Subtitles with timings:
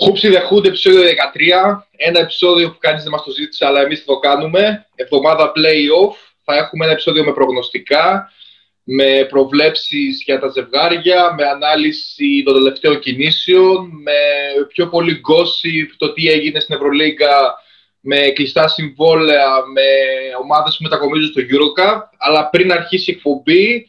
[0.00, 1.86] Χούψη δεχούνται επεισόδιο 13.
[1.96, 4.86] Ένα επεισόδιο που κανείς δεν μας το ζήτησε, αλλά εμείς το κάνουμε.
[4.94, 6.14] Εβδομάδα playoff.
[6.44, 8.32] Θα έχουμε ένα επεισόδιο με προγνωστικά,
[8.82, 14.18] με προβλέψεις για τα ζευγάρια, με ανάλυση των τελευταίων κινήσεων, με
[14.68, 17.54] πιο πολύ gossip το τι έγινε στην Ευρωλίγκα,
[18.00, 19.82] με κλειστά συμβόλαια, με
[20.42, 22.00] ομάδες που μετακομίζουν στο EuroCup.
[22.18, 23.88] Αλλά πριν αρχίσει η εκπομπή,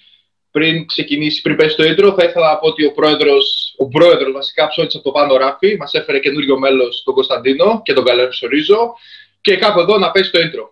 [0.58, 4.32] πριν ξεκινήσει, πριν πέσει το intro, θα ήθελα να πω ότι ο πρόεδρος, ο πρόεδρος
[4.32, 8.94] βασικά ψώνησε από το πάνω ράφι, μας έφερε καινούριο μέλος τον Κωνσταντίνο και τον καλωσορίζω
[9.42, 10.66] και κάπου εδώ να πέσει το intro.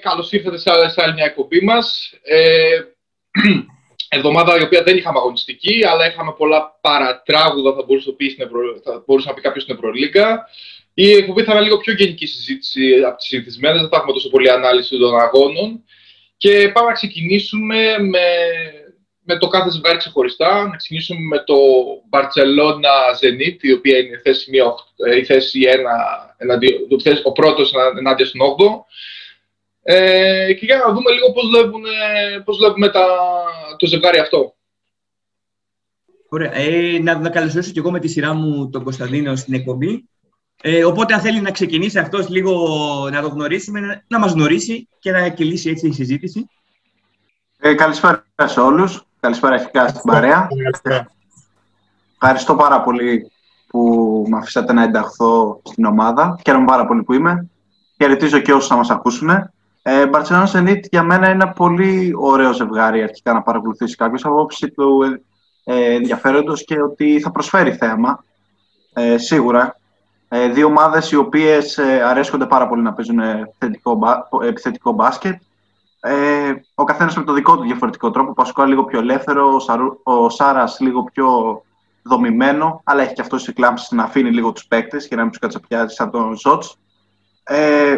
[0.00, 2.12] Καλώς ήρθατε σε άλλη μια εκπομπή μας.
[2.22, 2.80] Ε,
[4.16, 8.30] εβδομάδα η οποία δεν είχαμε αγωνιστική, αλλά είχαμε πολλά παρατράγουδα, θα μπορούσε, να πει,
[8.84, 10.48] θα μπορούσε να πει κάποιος στην Ευρωλίγκα.
[10.94, 14.28] Η εκπομπή θα είναι λίγο πιο γενική συζήτηση από τις συνηθισμένες, δεν θα έχουμε τόσο
[14.28, 15.84] πολύ ανάλυση των αγώνων.
[16.36, 18.26] Και πάμε να ξεκινήσουμε με,
[19.22, 20.66] με το κάθε ζευγάρι ξεχωριστά.
[20.66, 21.56] Να ξεκινήσουμε με το
[22.10, 24.64] Barcelona Zenit, η οποία είναι η θέση, μία,
[25.06, 28.84] ε, η θέση 1, ο πρώτος ενάντια στον 8
[29.84, 31.82] ε, και για να δούμε λίγο πώς βλέπουν,
[32.44, 33.06] πώς βλέπουμε τα,
[33.82, 34.54] το ζευγάρι αυτό.
[36.28, 36.54] Ωραία.
[36.54, 40.08] Ε, να, να καλωσορίσω και εγώ με τη σειρά μου τον Κωνσταντίνο στην εκπομπή.
[40.62, 42.54] Ε, οπότε αν θέλει να ξεκινήσει αυτός λίγο
[43.12, 46.46] να το γνωρίσουμε, να μας γνωρίσει και να κυλήσει έτσι η συζήτηση.
[47.58, 49.06] Ε, καλησπέρα σε όλους.
[49.20, 50.48] Καλησπέρα αρχικά στην παρέα.
[52.12, 53.30] Ευχαριστώ πάρα πολύ
[53.66, 56.38] που με αφήσατε να ενταχθώ στην ομάδα.
[56.44, 57.50] Χαίρομαι πάρα πολύ που είμαι.
[57.96, 59.52] Χαιρετίζω και όσους θα μας ακούσουν.
[59.82, 64.34] Ε, Barcelona Zenit για μένα είναι ένα πολύ ωραίο ζευγάρι αρχικά να παρακολουθήσει κάποιος από
[64.34, 65.02] άποψη του
[65.64, 68.24] ε, ενδιαφέροντος και ότι θα προσφέρει θέμα.
[68.92, 69.76] Ε, σίγουρα.
[70.28, 73.98] Ε, δύο ομάδες οι οποίες ε, αρέσκονται πάρα πολύ να παίζουν επιθετικό,
[74.42, 75.40] επιθετικό μπάσκετ.
[76.00, 78.30] Ε, ο καθένας με το δικό του διαφορετικό τρόπο.
[78.30, 81.62] Ο Πασκουά λίγο πιο ελεύθερο, ο, Σαρου, ο Σάρας λίγο πιο
[82.02, 85.30] δομημένο, αλλά έχει και αυτός οι κλάμψεις να αφήνει λίγο τους παίκτες και να μην
[85.30, 86.78] τους κατσαπιάζει σαν τον Ζότς.
[87.44, 87.96] Ε,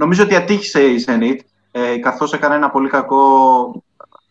[0.00, 1.36] Νομίζω ότι ατύχησε η Zenit,
[1.70, 3.82] ε, καθώς έκανε ένα πολύ κακό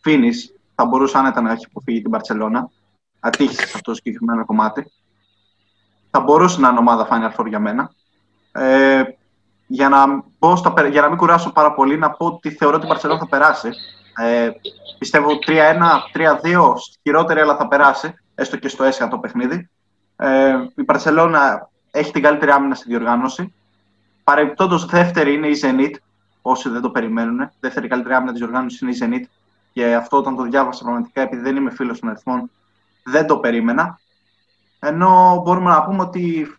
[0.04, 0.54] finish.
[0.74, 2.64] Θα μπορούσε άνετα να έχει αποφύγει την Barcelona.
[3.20, 4.92] Ατύχησε σε αυτό το συγκεκριμένο κομμάτι.
[6.10, 7.90] Θα μπορούσε να είναι ομάδα Final Four για μένα.
[8.52, 9.02] Ε,
[9.66, 12.86] για, να πω στα, για να μην κουράσω πάρα πολύ, να πω ότι θεωρώ ότι
[12.86, 13.68] η Barcelona θα περάσει.
[14.16, 14.50] Ε,
[14.98, 15.52] πιστεύω 3-1,
[16.42, 16.72] 3-2,
[17.02, 19.70] χειρότερη, αλλά θα περάσει, έστω και στο έσχατο παιχνίδι.
[20.16, 21.58] Ε, η Barcelona
[21.90, 23.54] έχει την καλύτερη άμυνα στη διοργάνωση.
[24.30, 25.94] Παρεμπιπτόντως, δεύτερη είναι η Zenit.
[26.42, 27.50] Όσοι δεν το περιμένουν.
[27.60, 29.24] Δεύτερη καλύτερη άμυνα της οργάνωσης είναι η Zenit.
[29.72, 32.50] Και αυτό όταν το διάβασα πραγματικά, επειδή δεν είμαι φίλος των αριθμών,
[33.04, 34.00] δεν το περίμενα.
[34.80, 36.54] Ενώ μπορούμε να πούμε ότι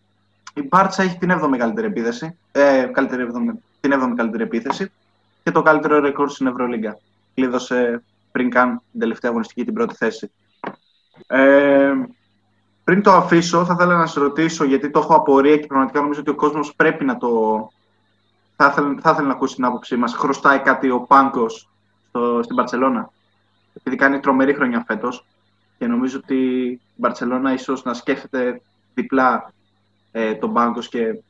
[0.54, 2.38] η Μπάρτσα έχει την 7η καλύτερη επίθεση.
[2.52, 3.32] Ε, καλύτερη,
[3.80, 4.92] την 7η καλύτερη επίθεση
[5.44, 7.00] και το καλύτερο ρεκόρ στην Ευρωλίγκα.
[7.34, 10.32] Κλείδωσε πριν καν την τελευταία αγωνιστική την πρώτη θέση.
[11.28, 11.94] Ε,
[12.84, 16.20] πριν το αφήσω, θα ήθελα να σα ρωτήσω, γιατί το έχω απορία και πραγματικά νομίζω
[16.20, 17.30] ότι ο κόσμος πρέπει να το.
[18.56, 20.14] Θα ήθελα, θα ήθελα να ακούσει την άποψή μας.
[20.14, 21.50] Χρωστάει κάτι ο Πάγκο
[22.44, 23.10] στην Παρσελώνα.
[23.74, 25.26] Επειδή κάνει τρομερή χρονιά φέτος
[25.78, 28.62] και νομίζω ότι η Μπαρσελόνα ίσως να σκέφτεται
[28.94, 29.54] διπλά
[30.12, 31.22] ε, τον Πάγκο και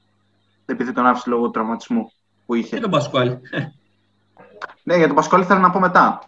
[0.66, 2.12] επειδή τον άφησε λόγω του τραυματισμού
[2.46, 2.76] που είχε.
[2.76, 3.38] Και τον Πασκουάλ.
[4.84, 6.22] ναι, για τον Πασκουάλ θέλω να πω μετά.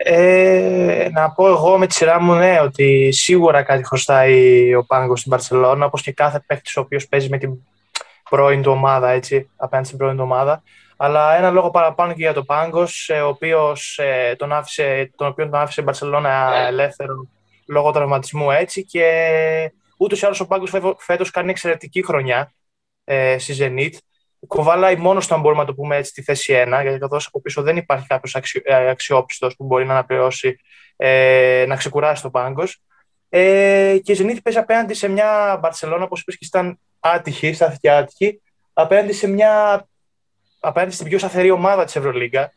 [0.00, 5.16] Ε, να πω εγώ με τη σειρά μου ναι, ότι σίγουρα κάτι χρωστάει ο Πάγκο
[5.16, 7.52] στην Παρσελόνα, όπως και κάθε παίκτης ο οποίος παίζει με την
[8.30, 10.62] πρώην του ομάδα, έτσι, απέναντι στην πρώην του ομάδα.
[10.96, 15.26] Αλλά ένα λόγο παραπάνω και για τον Πάγκος, ε, ο οποίος, ε, τον, άφησε, τον
[15.26, 17.28] οποίο τον άφησε η Μπαρσελόνα ελεύθερο
[17.66, 22.52] λόγω τραυματισμού έτσι και ούτως ή άλλως ο Πάγκος φέτος κάνει εξαιρετική χρονιά
[23.04, 23.98] ε, στη Zenit
[24.46, 27.40] κουβαλάει μόνος του, αν μπορούμε να το πούμε έτσι, τη θέση 1, γιατί καθώ από
[27.40, 30.60] πίσω δεν υπάρχει κάποιος αξι, ε, αξιόπιστος που μπορεί να αναπληρώσει,
[30.96, 32.82] ε, να ξεκουράσει το πάγκος.
[33.28, 37.90] Ε, και η Zenit παίζει απέναντι σε μια Μπαρσελόνα, όπως είπες, και ήταν άτυχη, στάθηκε
[37.90, 38.40] άτυχη,
[38.72, 39.84] απέναντι σε μια.
[40.60, 42.52] απέναντι στην πιο σταθερή ομάδα της Ευρωλίγκα,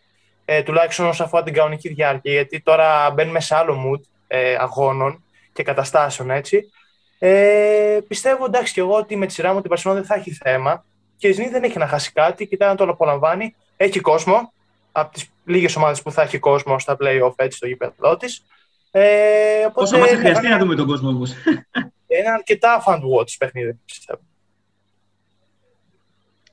[0.45, 5.23] ε, τουλάχιστον όσον αφορά την κανονική διάρκεια, γιατί τώρα μπαίνουμε σε άλλο mood ε, αγώνων
[5.53, 6.71] και καταστάσεων έτσι.
[7.19, 10.31] Ε, πιστεύω εντάξει και εγώ ότι με τη σειρά μου την Παρσελόνα δεν θα έχει
[10.31, 10.85] θέμα
[11.21, 13.55] και η Ζνή δεν έχει να χάσει κάτι, κοιτάει να το απολαμβάνει.
[13.77, 14.53] Έχει κόσμο,
[14.91, 18.43] από τις λίγες ομάδες που θα έχει κόσμο στα playoff έτσι στο γήπεδο της.
[18.91, 21.31] Ε, Πόσο θα χρειαστεί να δούμε τον κόσμο όμως.
[22.13, 24.21] Είναι αρκετά fan watch παιχνίδι, πιστεύω.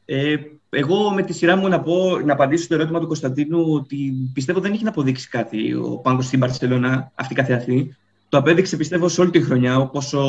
[0.04, 0.36] Ε,
[0.70, 4.60] εγώ με τη σειρά μου να, πω, να απαντήσω στο ερώτημα του Κωνσταντίνου ότι πιστεύω
[4.60, 7.96] δεν έχει να αποδείξει κάτι ο Πάγκος στην Παρσελώνα αυτή καθεαυτή.
[8.28, 10.20] Το απέδειξε πιστεύω σε όλη τη χρονιά πόσο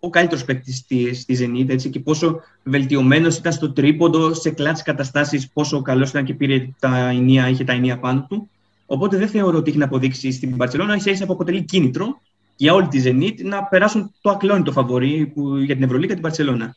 [0.00, 4.78] ο καλύτερος παίκτης τη, τη Zenit έτσι, και πόσο βελτιωμένος ήταν στο τρίποντο, σε κλάτ
[4.84, 8.48] καταστάσεις, πόσο καλός ήταν και πήρε τα ενία, είχε τα ενία πάνω του.
[8.86, 12.20] Οπότε δεν θεωρώ ότι έχει να αποδείξει στην Παρσελόνα, ίσα ίσα που αποτελεί κίνητρο
[12.56, 16.74] για όλη τη Zenit να περάσουν το ακλόνητο φαβορή που, για την Ευρωλίγα την Παρσελόνα.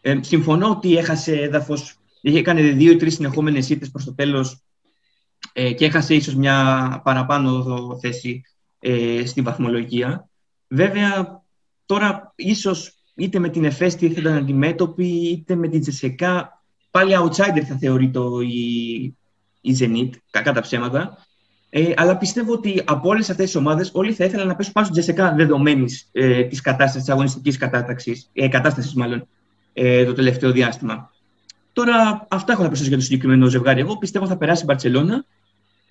[0.00, 4.62] Ε, συμφωνώ ότι έχασε έδαφος, είχε κάνει δύο ή τρεις συνεχόμενες ήττες προς το τέλος
[5.52, 8.42] ε, και έχασε ίσως μια παραπάνω θέση
[8.84, 10.28] ε, στη βαθμολογία.
[10.68, 11.42] Βέβαια,
[11.86, 17.62] τώρα ίσως είτε με την Εφέστη θα ήταν αντιμέτωπη, είτε με την Τζεσεκά, πάλι outsider
[17.68, 19.16] θα θεωρεί το η,
[19.60, 21.26] η Zenit, κακά τα ψέματα.
[21.70, 24.86] Ε, αλλά πιστεύω ότι από όλες αυτές τις ομάδες, όλοι θα ήθελαν να πέσουν πάνω
[24.86, 27.58] στην Τζεσεκά δεδομένης ε, της κατάστασης, της αγωνιστικής
[28.32, 29.28] ε, κατάστασης, μάλλον,
[29.72, 31.10] ε, το τελευταίο διάστημα.
[31.72, 33.80] Τώρα, αυτά έχω να προσθέσω για το συγκεκριμένο ζευγάρι.
[33.80, 35.24] Εγώ πιστεύω θα περάσει η Μπαρσελόνα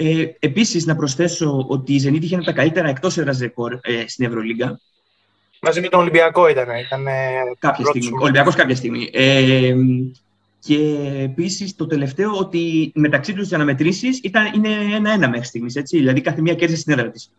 [0.04, 3.80] ε, Επίσης, να προσθέσω ότι η Zenit είχε ένα από τα καλύτερα εκτός έδρας ρεκόρ
[3.82, 4.80] ε, στην Ευρωλίγκα.
[5.62, 6.68] Μαζί με τον Ολυμπιακό ήταν.
[6.86, 7.06] ήταν
[7.60, 8.10] κάποια στιγμή.
[8.14, 9.10] Ο Ολυμπιακός κάποια στιγμή.
[9.14, 9.74] Ε,
[10.60, 10.78] και
[11.18, 14.20] επίσης το τελευταίο ότι μεταξύ τους οι αναμετρήσεις
[14.56, 15.74] είναι ένα-ένα μέχρι στιγμής.
[15.90, 17.32] Δηλαδή κάθε μία κέρδισε στην έδρα της.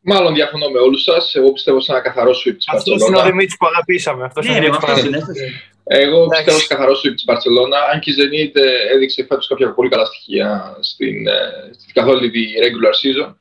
[0.00, 1.34] Μάλλον διαφωνώ με όλους σας.
[1.34, 4.24] Εγώ πιστεύω σε ένα καθαρό sweep της Αυτός είναι ο Δημήτρης που αγαπήσαμε.
[4.24, 5.22] Αυτός ναι, είναι αυτό είναι.
[5.90, 7.78] Εγώ πιστεύω σε καθαρό sweep της Μπαρσελόνα.
[7.92, 8.56] Αν και η Zenit
[8.94, 13.34] έδειξε φέτος κάποια πολύ καλά στοιχεία στην, ε, στην καθόλου τη regular season.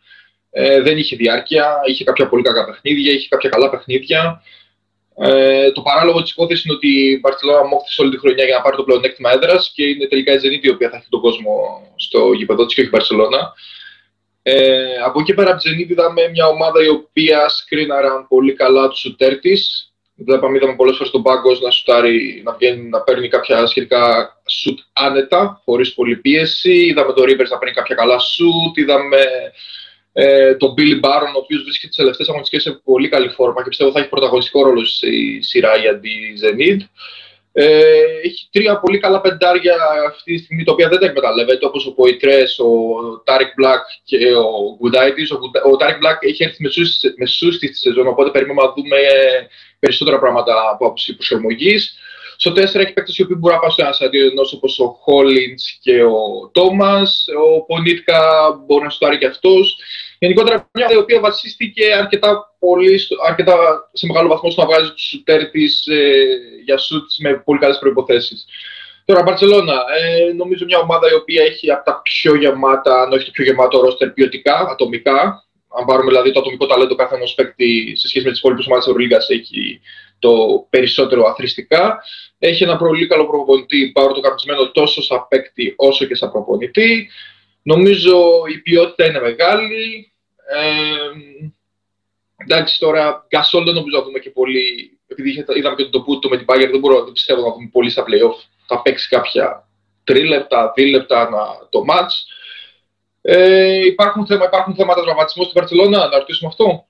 [0.49, 4.41] Ε, δεν είχε διάρκεια, είχε κάποια πολύ κακά παιχνίδια, είχε κάποια καλά παιχνίδια.
[5.19, 8.61] Ε, το παράλογο της υπόθεσης είναι ότι η Μπαρσελόνα μόχθησε όλη τη χρονιά για να
[8.61, 11.51] πάρει το πλεονέκτημα έδρας και είναι τελικά η Zenit η οποία θα έχει τον κόσμο
[11.95, 13.53] στο γήπεδο της και όχι η Μπαρσελόνα.
[14.41, 18.87] Ε, από εκεί πέρα από τη Zenit είδαμε μια ομάδα η οποία σκρίναραν πολύ καλά
[18.87, 19.86] τους σουτέρ της.
[20.19, 24.79] Βλέπαμε, είδαμε πολλές φορές τον πάγκο να σουτάρει, να, βγαίνει, να παίρνει κάποια σχετικά σουτ
[24.93, 26.85] άνετα, χωρίς πολλή πίεση.
[26.85, 28.77] Είδαμε τον Rivers να παίρνει κάποια καλά σουτ.
[28.77, 29.21] Είδαμε
[30.13, 33.69] ε, τον Billy Baron, ο οποίος βρίσκεται τι τελευταίες αγωνιστικές σε πολύ καλή φόρμα και
[33.69, 36.09] πιστεύω θα έχει πρωταγωνιστικό ρόλο στη σειρά για τη
[36.41, 36.79] Zenit.
[37.59, 37.93] Ε,
[38.23, 39.75] έχει τρία πολύ καλά πεντάρια
[40.07, 42.69] αυτή τη στιγμή, τα οποία δεν τα εκμεταλλεύεται, όπως ο Πόιθρες, ο
[43.23, 45.31] Τάρικ Μπλακ και ο Γκουντάιτης.
[45.31, 45.39] Ο,
[45.71, 46.63] ο Τάρικ Μπλακ έχει έρθει
[47.17, 48.97] μεσούσης της σεζόν, οπότε περιμένουμε να δούμε
[49.79, 51.97] περισσότερα πράγματα από άποψη προσαρμογής.
[52.37, 55.79] Στο 4 έχει παίκτες οι οποίοι μπορούν να πάνε στο ένα αντίον όπως ο Χόλιντς
[55.81, 57.25] και ο Τόμας.
[57.45, 58.21] Ο Πονίτκα
[58.65, 59.77] μπορεί να ποστάρει και αυτός.
[60.19, 63.55] Γενικότερα μια η οποία βασίστηκε αρκετά, πολύ, αρκετά
[63.93, 66.25] σε μεγάλο βαθμό στο να βγάζει τους σουτέρ της ε,
[66.65, 68.35] για σουτ με πολύ καλές προποθέσει.
[69.05, 73.25] Τώρα, Μπαρσελόνα, ε, νομίζω μια ομάδα η οποία έχει από τα πιο γεμάτα, αν όχι
[73.25, 75.45] το πιο γεμάτο ρόστερ ποιοτικά, ατομικά.
[75.79, 78.85] Αν πάρουμε δηλαδή το ατομικό ταλέντο κάθε ενός παίκτη σε σχέση με τις υπόλοιπες ομάδες
[78.85, 79.81] της Ευρωλίγα, έχει
[80.19, 81.99] το περισσότερο αθρηστικά.
[82.39, 87.09] Έχει ένα πολύ καλό προπονητή, το καπνισμένο τόσο σαν παίκτη όσο και σαν προπονητή.
[87.61, 90.11] Νομίζω η ποιότητα είναι μεγάλη.
[90.49, 91.19] Ε,
[92.35, 94.91] εντάξει, τώρα Γκασόλ δεν νομίζω να δούμε και πολύ.
[95.07, 97.89] Επειδή είδαμε και τον Πούτο με την Πάγερ, δεν μπορώ να πιστεύω να δούμε πολύ
[97.89, 98.35] στα playoff.
[98.67, 99.67] Θα παίξει κάποια
[100.03, 101.29] τρίλεπτα, δίλεπτα
[101.69, 102.13] το match.
[103.21, 106.87] Ε, υπάρχουν, θέμα, υπάρχουν θέματα τραυματισμού στην Παρσελόνα, να ρωτήσουμε αυτό.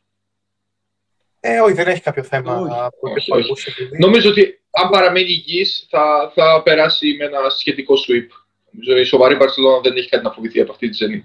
[1.39, 2.61] Ε, όχι, δεν έχει κάποιο θέμα.
[2.99, 3.71] Όχι, όχι, όχι.
[3.99, 8.27] Νομίζω ότι αν παραμένει υγιής θα, θα περάσει με ένα σχετικό sweep.
[8.71, 11.21] Νομίζω η σοβαρή Μπαρσελόνα δεν έχει κάτι να φοβηθεί από αυτή τη Zenit.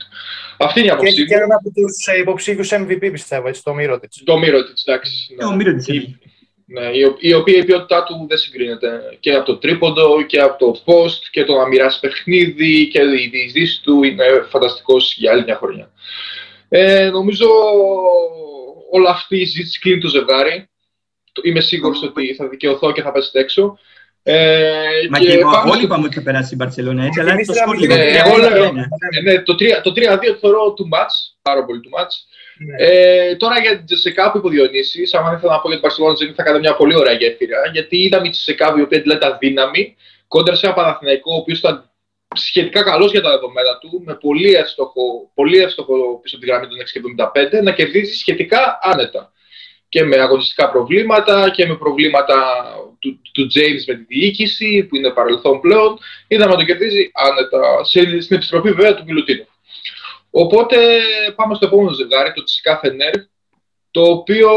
[0.59, 1.27] Αυτή είναι η άποψή μου.
[1.27, 4.13] Και ένα από του ε, υποψήφιου MVP πιστεύω, έτσι, το Μύρωτιτ.
[4.25, 5.35] Το Μύρωτιτ, εντάξει.
[5.37, 5.45] Ναι.
[5.45, 6.05] Ο Μύρωτιτ.
[6.67, 10.59] Ναι, η, η οποία η ποιότητά του δεν συγκρίνεται και από το τρίποντο και από
[10.59, 15.43] το post και το να μοιράσει παιχνίδι και η διεισδύση του είναι φανταστικός για άλλη
[15.45, 15.91] μια χρονιά.
[16.69, 17.47] Ε, νομίζω
[18.93, 20.69] όλα αυτή η συζήτηση κλείνει το ζευγάρι.
[21.43, 23.79] Είμαι σίγουρος ότι θα δικαιωθώ και θα πέσετε έξω.
[24.23, 24.79] Ε,
[25.11, 27.95] Μα και, και όλοι είπαμε ότι θα περάσει η Μπαρσελόνα έτσι, αλλά το σκορ λίγο.
[29.23, 32.27] Ναι, το 3-2 το θεωρώ του μάτς, πάρα πολύ του μάτς.
[32.59, 32.87] Ναι.
[32.87, 35.89] Ε, τώρα για την Τσεσεκά που είπε ο Διονύσης, άμα ήθελα να πω για την
[35.89, 39.97] Μπαρσελόνα, θα κάνω μια πολύ ωραία γέφυρα, γιατί είδαμε η Τσεσεκά η οποία αντιλέγεται δύναμη,
[40.29, 41.91] κόντρα σε ένα Παναθηναϊκό, ο οποίος ήταν
[42.35, 46.67] σχετικά καλός για τα δεδομένα του, με πολύ εύστοχο, πολύ εύστοχο πίσω από τη γραμμή
[46.69, 46.79] των
[47.59, 49.33] 6,75, να κερδίζει σχετικά άνετα
[49.89, 52.65] και με αγωνιστικά προβλήματα και με προβλήματα
[52.99, 55.99] του, του James με τη διοίκηση που είναι παρελθόν πλέον.
[56.29, 59.47] Είδαμε να το κερδίζει άνετα σε, στην επιστροφή βέβαια του Μιλουτίνου.
[60.31, 60.77] Οπότε
[61.35, 63.15] πάμε στο επόμενο ζευγάρι, το Τσικά Φενέρ,
[63.91, 64.51] το οποίο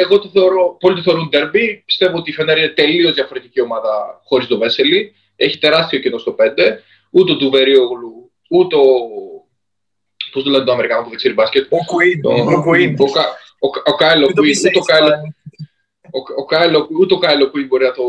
[0.00, 1.82] εγώ το θεωρώ, πολλοί το θεωρούν derby.
[1.84, 5.14] Πιστεύω ότι η Φενέρ είναι τελείως διαφορετική ομάδα χωρίς το Βέσελη.
[5.36, 6.44] Έχει τεράστιο κοινό στο 5.
[7.10, 8.86] Ούτε του Βερίογλου, ούτε ο.
[10.32, 11.66] Πώς το λένε το Αμερικάνο που δεν ξέρει μπάσκετ.
[11.72, 12.20] Ο Κουίν.
[13.84, 14.82] Ο Κάιλο Κουίν, ούτε
[16.34, 18.02] ο Κάιλο ούτε ο Κάιλο Κουίν μπορεί να το,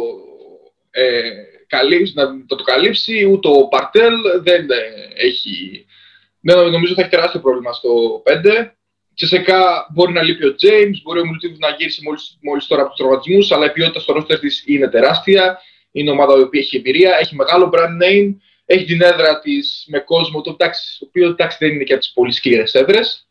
[0.92, 1.32] ε,
[1.68, 5.86] καλύψει, να το, το καλύψει, ούτε ο Παρτέλ δεν ε, έχει...
[6.40, 8.70] Ναι, νομίζω θα έχει τεράστιο πρόβλημα στο 5.
[9.16, 12.90] Τσεσεκά μπορεί να λείπει ο James, μπορεί ο Μιλουτίδου να γύρισε μόλις, μόλις τώρα από
[12.90, 15.60] τους τραυματισμούς, αλλά η ποιότητα στο ρόστερ της είναι τεράστια.
[15.92, 18.36] Είναι ομάδα η οποία έχει εμπειρία, έχει μεγάλο brand name,
[18.72, 22.02] έχει την έδρα της με κόσμο, το, εντάξει, το οποίο εντάξει, δεν είναι και από
[22.02, 23.28] τις πολύ σκληρές έδρες.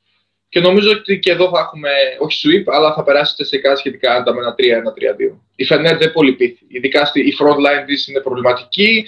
[0.49, 4.15] Και νομίζω ότι και εδώ θα έχουμε, όχι sweep, αλλά θα περάσει σε κάθε σχετικά
[4.15, 5.39] άντα με ένα 3-1-3-2.
[5.57, 6.67] Η Φενέρ δεν πολύ πείθει.
[6.69, 9.07] Ειδικά στη, η front line της είναι προβληματική.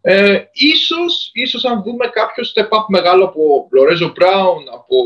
[0.00, 4.96] Ε, ίσως, ίσως αν δούμε κάποιο step up μεγάλο από Λορέζο Μπράουν, από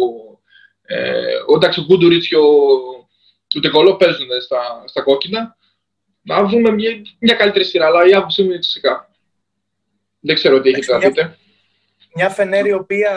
[0.83, 2.51] ε, εντάξει, ο Γκούντουριτς και ο,
[3.57, 5.57] ο Τεκολό παίζουν στα, στα κόκκινα,
[6.23, 9.12] να δούμε μια, μια καλύτερη σειρά, αλλά η άποψή μου είναι φυσικά.
[10.23, 11.37] Δεν ξέρω τι έχετε να πείτε.
[12.15, 13.11] Μια Φενέρη η οποία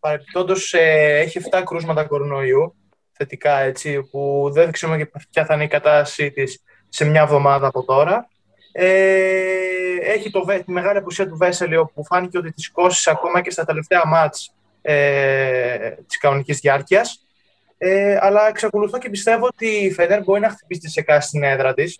[0.00, 2.74] παρεπιπτόντω ε, έχει 7 κρούσματα κορονοϊού,
[3.12, 7.84] θετικά έτσι, που δεν ξέρουμε ποια θα είναι η κατάστασή της σε μια εβδομάδα από
[7.84, 8.28] τώρα.
[8.72, 13.50] Ε, έχει το, τη μεγάλη απουσία του Βέσελη, όπου φάνηκε ότι τη σηκώσει ακόμα και
[13.50, 17.22] στα τελευταία μάτς ε, της κανονικής διάρκειας.
[17.78, 21.74] Ε, αλλά εξακολουθώ και πιστεύω ότι η Φενέρ μπορεί να χτυπήσει τη ΣΕΚΑ στην έδρα
[21.74, 21.98] της.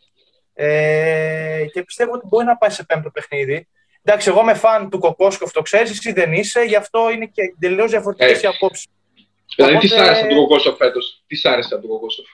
[0.54, 3.68] Ε, και πιστεύω ότι μπορεί να πάει σε πέμπτο παιχνίδι.
[4.08, 7.42] Εντάξει, εγώ είμαι φαν του Κοκόσκοφ, το ξέρεις, εσύ δεν είσαι, γι' αυτό είναι και
[7.60, 8.86] τελείω διαφορετικές οι απόψεις.
[9.56, 9.88] Δηλαδή, Οπότε...
[9.88, 12.26] τι σ' άρεσε από τον Κοκόσκοφ φέτος, τι σ' άρεσε από τον Κοκόσκοφ;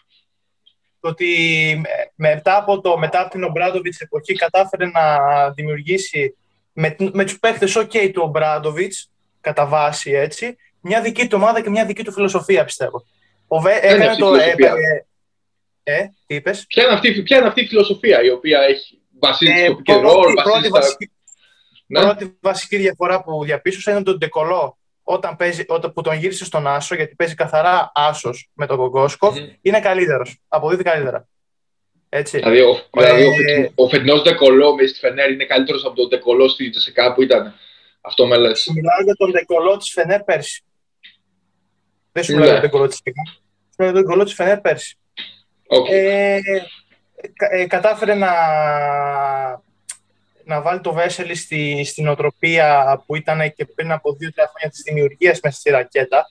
[1.00, 1.82] Το ότι
[2.14, 5.02] μετά από, το, μετά από την Ομπράντοβιτς εποχή κατάφερε να
[5.50, 6.36] δημιουργήσει
[6.72, 11.70] με, με τους παίχτες OK του Ομπράντοβιτς, κατά βάση έτσι, μια δική του ομάδα και
[11.70, 13.04] μια δική του φιλοσοφία, πιστεύω.
[13.46, 14.34] Ο Βε, έκανε το.
[14.34, 14.54] Ε,
[15.82, 19.02] ε, ε, τι είπες; Ποια είναι, αυτή, ποια είναι αυτή η φιλοσοφία η οποία έχει
[19.20, 21.10] βασίσει ε, στο pick πρώτη, βασική,
[22.00, 22.06] ναι.
[22.06, 26.66] πρώτη βασική διαφορά που διαπίστωσα είναι τον Ντεκολό όταν, παίζει, όταν που τον γύρισε στον
[26.66, 29.56] Άσο, γιατί παίζει καθαρά Άσος με τον Κογκόσκοφ, mm.
[29.60, 30.38] είναι καλύτερος.
[30.48, 31.28] Αποδίδει καλύτερα.
[32.08, 32.38] Έτσι.
[32.38, 36.08] Δηλαδή, ο, δηλαδή ε, ο, ο φετινό Ντεκολό με στη Φενέρ είναι καλύτερος από τον
[36.08, 37.54] Ντεκολό στη Τζεσικά που ήταν.
[38.00, 38.70] Αυτό με λες.
[38.74, 40.64] Μιλάω για τον Ντεκολό της Φενέρ πέρσι.
[42.12, 43.26] Δεν σου μιλάω για τον Ντεκολό της Φενέρ.
[43.26, 44.98] Σου μιλάω για τον Ντεκολό της Φενέρ πέρσι.
[45.68, 45.90] Okay.
[45.90, 46.38] Ε,
[47.50, 48.28] ε, κατάφερε να
[50.44, 54.82] να βάλει το Βέσελη στη, στην οτροπία που ήταν και πριν από δύο-τρία χρόνια της
[54.82, 56.26] δημιουργίας μέσα στη ρακέτα.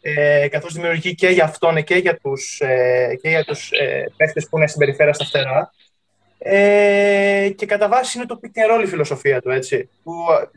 [0.00, 4.12] Ε, καθώς δημιουργεί και για αυτόν και για τους, ε, και για τους ε,
[4.50, 5.72] που είναι συμπεριφέρα στα φτερά.
[6.38, 9.88] Ε, και κατά βάση είναι το pick and roll η φιλοσοφία του, έτσι.
[10.02, 10.12] Που,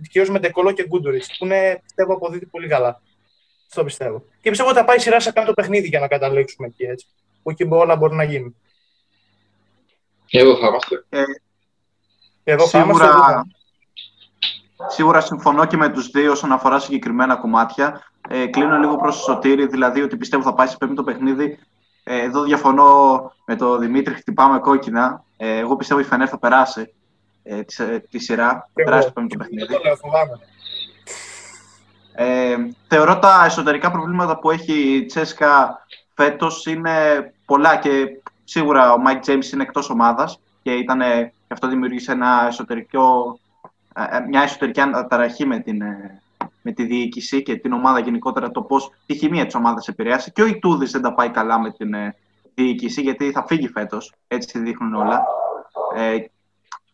[0.10, 3.02] κυρίως με Ντεκολό και Γκούντουριτς, που είναι, πιστεύω, αποδίδει πολύ καλά.
[3.68, 4.24] Αυτό πιστεύω.
[4.42, 7.08] Και πιστεύω ότι θα πάει σειρά σε κάποιο παιχνίδι για να καταλήξουμε εκεί, έτσι.
[7.44, 8.56] Που εκεί όλα μπορούν να γίνουν.
[10.26, 11.06] Και εδώ θα είμαστε.
[12.50, 13.46] Ε, σίγουρα,
[14.88, 18.02] σίγουρα συμφωνώ και με τους δύο όσον αφορά συγκεκριμένα κομμάτια.
[18.30, 21.60] Ε, κλείνω λίγο προς το Σωτήρι, δηλαδή ότι πιστεύω θα πάει σε πέμπτο παιχνίδι.
[22.04, 25.24] Ε, εδώ διαφωνώ με τον Δημήτρη, χτυπάμε κόκκινα.
[25.38, 26.94] Ε, εγώ πιστεύω η Φενέρ θα περάσει
[27.44, 29.76] ε, τη, ε, τη σειρά, θα περάσει το πέμπτο παιχνίδι.
[32.14, 32.56] Ε,
[32.88, 36.94] θεωρώ τα εσωτερικά προβλήματα που έχει η Τσέσκα φέτος είναι
[37.46, 41.02] πολλά και σίγουρα ο Μάικ Τζέιμς είναι εκτός ομάδας και ήταν
[41.48, 43.40] και αυτό δημιούργησε ένα εσωτερικό,
[43.96, 46.22] ε, ε, μια εσωτερική αναταραχή με, την, ε,
[46.62, 50.30] με τη διοίκηση και την ομάδα γενικότερα, το πώς τη χημεία της ομάδας επηρέασε.
[50.30, 51.96] Και ο Ιτούδης δεν τα πάει καλά με την
[52.54, 55.24] διοίκηση, γιατί θα φύγει φέτος, έτσι δείχνουν όλα.
[55.96, 56.18] Ε,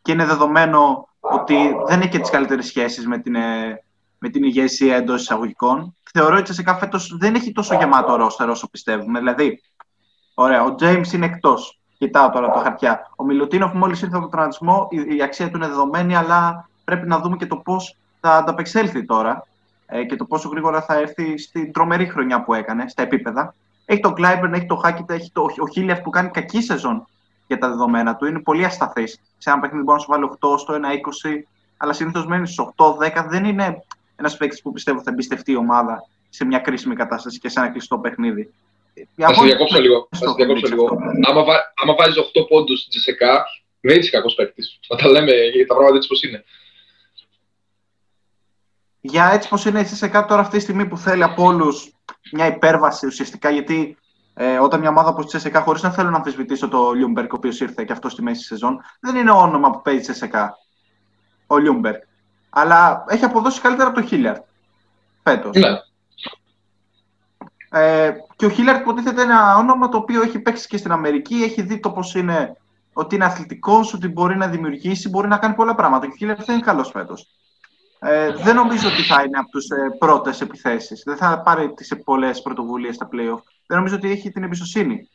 [0.01, 1.55] και είναι δεδομένο ότι
[1.85, 3.35] δεν έχει και τις καλύτερες σχέσεις με την,
[4.17, 5.95] με την ηγεσία εντός εισαγωγικών.
[6.13, 9.19] Θεωρώ ότι σε κάθε δεν έχει τόσο γεμάτο ρόστερ όσο πιστεύουμε.
[9.19, 9.61] Δηλαδή,
[10.33, 13.11] ωραία, ο James είναι εκτός κοιτάω τώρα τα χαρτιά.
[13.15, 17.07] Ο Μιλουτίνοφ μόλις ήρθε από τον τραυματισμό, η, η αξία του είναι δεδομένη, αλλά πρέπει
[17.07, 19.47] να δούμε και το πώς θα ανταπεξέλθει τώρα
[19.85, 23.55] ε, και το πόσο γρήγορα θα έρθει στην τρομερή χρονιά που έκανε, στα επίπεδα.
[23.85, 27.07] Έχει τον Κλάιμπερν, έχει τον Χάκιτ, έχει το, ο Χίλιαφ που κάνει κακή σεζόν
[27.47, 28.25] για τα δεδομένα του.
[28.25, 29.19] Είναι πολύ ασταθής.
[29.37, 30.77] Σε ένα παιχνίδι μπορεί να σου βάλει 8 στο 1-20,
[31.77, 33.25] αλλά συνήθως μένει στους 8-10.
[33.27, 33.83] Δεν είναι
[34.15, 37.69] ένας παίκτης που πιστεύω θα εμπιστευτεί η ομάδα σε μια κρίσιμη κατάσταση και σε ένα
[37.69, 38.53] κλειστό παιχνίδι.
[39.15, 40.07] Θα σε διακόψω λίγο.
[40.11, 40.97] Θα σε διακόψω λίγο.
[41.27, 41.73] Άμα, βα...
[41.75, 43.45] άμα βάζεις 8 πόντους στην Τζεσεκά,
[43.81, 44.79] δεν είσαι κακός παίκτης.
[44.87, 46.43] Θα τα λέμε για τα πράγματα έτσι πώ είναι.
[49.01, 51.93] Για έτσι πώς είναι η Τσεσεκά τώρα αυτή τη στιγμή που θέλει από όλους
[52.31, 53.97] μια υπέρβαση ουσιαστικά, γιατί
[54.33, 57.35] ε, όταν μια ομάδα όπως η Τσεσεκά, χωρίς να θέλω να αμφισβητήσω το Λιούμπερκ, ο
[57.35, 60.57] οποίος ήρθε και αυτό στη μέση τη σεζόν, δεν είναι όνομα που παίζει Τσεσεκά.
[61.47, 62.03] Ο Λιούμπερκ.
[62.49, 64.43] Αλλά έχει αποδώσει καλύτερα από το Χίλιαρντ.
[65.23, 65.55] Φέτος.
[65.55, 65.69] Ναι.
[67.75, 71.61] Ε, και ο Χίλιαρντ υποτίθεται ένα όνομα το οποίο έχει παίξει και στην Αμερική, έχει
[71.61, 72.57] δει το πώς είναι,
[72.93, 76.05] ότι είναι αθλητικός, ότι μπορεί να δημιουργήσει, μπορεί να κάνει πολλά πράγματα.
[76.05, 77.27] Και ο Χίλιαρντ δεν είναι καλός φέτος.
[77.99, 81.03] Ε, δεν νομίζω ότι θα είναι από τις ε, πρώτες επιθέσεις.
[81.05, 83.41] Δεν θα πάρει τις πολλές πρωτοβουλίες στα playoff.
[83.67, 85.09] Δεν νομίζω ότι έχει την εμπιστοσύνη.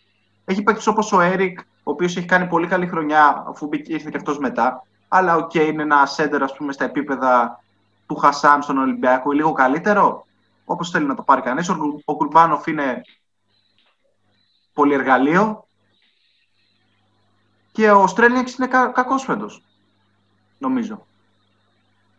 [0.45, 4.17] Έχει παίξει όπως ο Έρικ, ο οποίος έχει κάνει πολύ καλή χρονιά, αφού ήρθε και
[4.17, 4.85] αυτός μετά.
[5.09, 7.63] Αλλά ok, okay, είναι ένα σέντερ, ας πούμε, στα επίπεδα
[8.07, 10.27] του Χασάν στον Ολυμπιακό, λίγο καλύτερο
[10.71, 11.69] όπως θέλει να το πάρει κανείς.
[12.05, 13.03] Ο Κουρμπάνοφ είναι
[14.73, 15.67] πολυεργαλείο
[17.73, 19.63] και ο Στρέλνιεκς είναι κα, κακός φέτος,
[20.59, 21.07] νομίζω.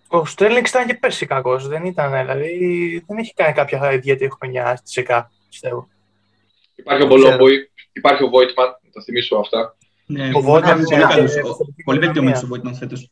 [0.07, 4.75] Ο Στρέλινγκς ήταν και πέρσι κακός, δεν ήταν, δηλαδή δεν έχει κάνει κάποια ιδιαίτερη χρονιά
[4.75, 5.87] στη ΣΕΚΑ, πιστεύω.
[6.75, 9.75] Υπάρχει ο Μπολόμποι, υπάρχει ο Βόιτμαν, να τα θυμίσω αυτά.
[10.05, 11.33] Ναι, Ο Βόιτμαν πολύ είναι καλός.
[11.33, 13.09] και- Ο- Πολύ βελτιωμένος ο Βόιτμαν φέτος.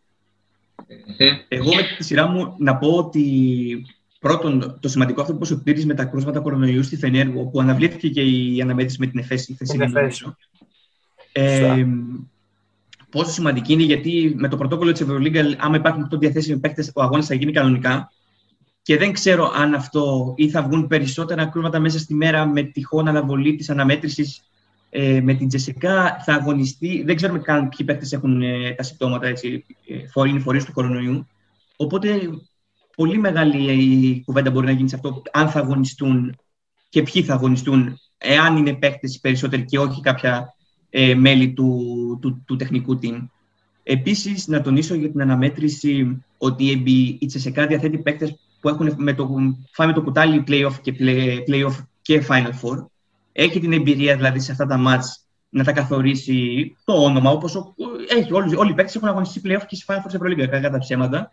[1.47, 3.85] Εγώ με τη σειρά μου να πω ότι
[4.19, 7.61] πρώτον το σημαντικό αυτό που είπε ο Πύρης με τα κρούσματα κορονοϊού στη Φενέργο, που
[7.61, 10.21] αναβλήθηκε και η αναμέτρηση με την ΕΦΕΣ η χθεσινή, Την ΕΦΕΣ.
[10.21, 10.37] νομίζω.
[11.31, 11.85] Ε,
[13.09, 17.01] πόσο σημαντική είναι γιατί με το πρωτόκολλο της Ευρωλίγκα, άμα υπάρχουν 8 διαθέσιμοι παίκτες, ο
[17.01, 18.11] αγώνας θα γίνει κανονικά.
[18.81, 23.07] Και δεν ξέρω αν αυτό ή θα βγουν περισσότερα κρούσματα μέσα στη μέρα με τυχόν
[23.07, 24.41] αναβολή της αναμέτρησης
[24.89, 26.17] ε, με την Τζεσικά.
[26.25, 27.03] Θα αγωνιστεί.
[27.05, 30.71] Δεν ξέρουμε καν ποιοι παίκτες έχουν ε, τα συμπτώματα, έτσι, ε, φο- είναι φορείς του
[30.71, 31.27] κορονοϊού.
[31.75, 32.29] Οπότε
[32.97, 33.71] πολύ μεγάλη
[34.07, 36.35] η κουβέντα μπορεί να γίνει σε αυτό, αν θα αγωνιστούν
[36.89, 40.55] και ποιοι θα αγωνιστούν, εάν είναι παίκτες οι περισσότεροι και όχι κάποια
[40.89, 43.27] ε, μέλη του, του, του τεχνικού team.
[43.83, 48.93] Επίσης, να τονίσω για την αναμέτρηση ότι η EB, η Τσεσεκά διαθέτει παίκτες που έχουν
[48.97, 49.29] με το,
[49.71, 52.85] φάει με το κουτάλι play-off και, play, play-off και Final Four.
[53.31, 57.73] Έχει την εμπειρία δηλαδή σε αυτά τα μάτς να τα καθορίσει το όνομα, όπως ο,
[58.17, 60.69] έχει, όλοι, όλοι οι παίκτες έχουν αγωνιστεί play-off και σε Final Four σε Ευρωλίγκα, κατά
[60.69, 61.31] τα ψέματα.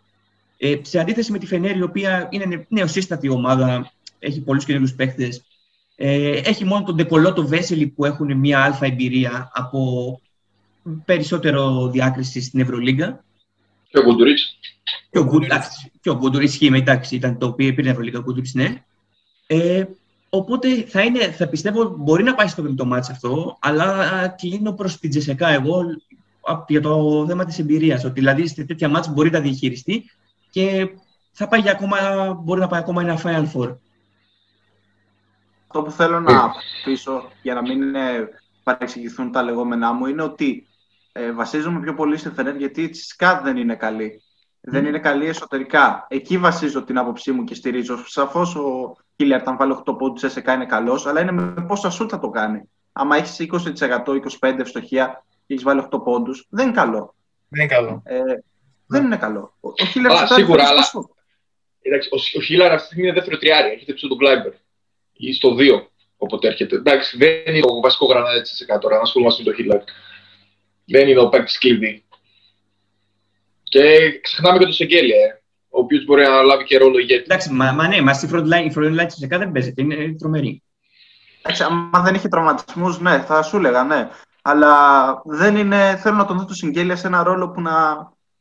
[0.57, 5.43] Ε, σε αντίθεση με τη Φενέρη, η οποία είναι νεοσύστατη ομάδα, έχει πολλούς καινούριους παίκτες,
[5.95, 10.21] ε, έχει μόνο τον Ντεκολότο Βέσελη που έχουν μια αλφα εμπειρία από
[11.05, 13.23] περισσότερο διάκριση στην Ευρωλίγκα.
[13.89, 14.57] Και ο Γκουντουρίτς.
[15.11, 15.63] Και ο Γκούντουριτ,
[16.01, 18.83] και ο Γκούντουριτ ισχύει, εντάξει, ήταν το οποίο πήρε Ευρωλίγα ο Γκούντουριτ, ναι.
[19.47, 19.83] Ε,
[20.29, 24.99] οπότε θα, είναι, θα πιστεύω μπορεί να πάει στο πέμπτο μάτς αυτό, αλλά κλείνω προς
[24.99, 25.79] την Τζεσεκά εγώ
[26.41, 28.03] α, για το θέμα της εμπειρίας.
[28.03, 30.03] Ότι δηλαδή σε τέτοια μάτς μπορεί να διαχειριστεί
[30.55, 30.89] και
[31.31, 31.97] θα πάει για ακόμα,
[32.33, 33.77] μπορεί να πάει ακόμα ένα Final Four.
[35.61, 36.51] Αυτό που θέλω να
[36.83, 38.29] πείσω, για να μην ε,
[38.63, 40.67] παρεξηγηθούν τα λεγόμενά μου, είναι ότι
[41.11, 44.21] ε, βασίζομαι πιο πολύ στη Φενέρ γιατί η Τσισκά δεν είναι καλή.
[44.61, 46.05] Δεν είναι καλή εσωτερικά.
[46.09, 47.97] Εκεί βασίζω την άποψή μου και στηρίζω.
[48.05, 52.09] Σαφώς ο Χίλιαρτ, αν βάλει 8 πόντους, σε είναι καλός, αλλά είναι με πόσα σουτ
[52.11, 52.69] θα το κάνει.
[52.91, 57.15] Άμα έχεις 20%, 25% ευστοχία και έχεις βάλει 8 πόντους, δεν είναι καλό.
[57.49, 58.01] Δεν είναι καλό.
[58.03, 58.19] Ε,
[58.87, 59.53] δεν είναι καλό.
[59.59, 61.09] Ο, ο Χίλιαρτ Α, θα κάνει σίγουρα, στα αλλά- σουτ.
[61.81, 63.69] Εντάξει, ο, ο Χίλαρ αυτή τη στιγμή είναι δεύτερο τριάρι.
[63.71, 64.51] Έχετε πίσω τον Κλάιμπερ.
[65.13, 66.75] Ή στο 2, όποτε έρχεται.
[66.75, 69.81] Εντάξει, δεν είναι το βασικό γρανάζι της ΕΣΕΚΑ τώρα, να ασχολούμαστε με τον Χίλαρ.
[70.85, 72.05] Δεν είναι ο παίκτης κλειδί.
[73.63, 77.23] Και ξεχνάμε και τον Σεγγέλια, ε, ο οποίος μπορεί να λάβει και ρόλο ηγέτη.
[77.23, 79.81] Εντάξει, μα, μα ναι, μας η front line, η front line της Τζεσεκά δεν παίζεται,
[79.81, 80.63] είναι τρομερή.
[81.41, 84.09] Εντάξει, άμα δεν είχε τραυματισμούς, ναι, θα σου έλεγα, ναι.
[84.41, 85.97] Αλλά δεν είναι.
[86.01, 87.71] Θέλω να τον δω το Συγγέλια σε ένα ρόλο που να.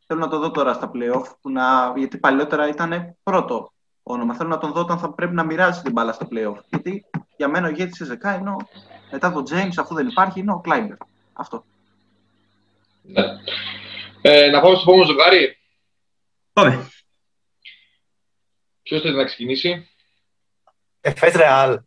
[0.06, 4.34] Θέλω να το δω τώρα στα playoff, που να, γιατί παλιότερα ήταν πρώτο όνομα.
[4.34, 6.56] Θέλω να τον δω όταν θα πρέπει να μοιράζει την μπάλα στα playoff.
[6.68, 7.04] Γιατί
[7.36, 8.56] για μένα ο ηγέτη τη ΕΖΕΚΑ είναι ο,
[9.10, 10.96] μετά τον James, αφού δεν υπάρχει, είναι ο Κλάιμπερ.
[11.32, 11.64] Αυτό.
[13.02, 13.22] Ναι.
[14.22, 15.58] Ε, να πάμε στο επόμενο ζευγάρι.
[16.52, 16.88] Πάμε.
[18.82, 19.88] Ποιος θέλει να ξεκινήσει;
[21.00, 21.80] Εφές Ρεάλ.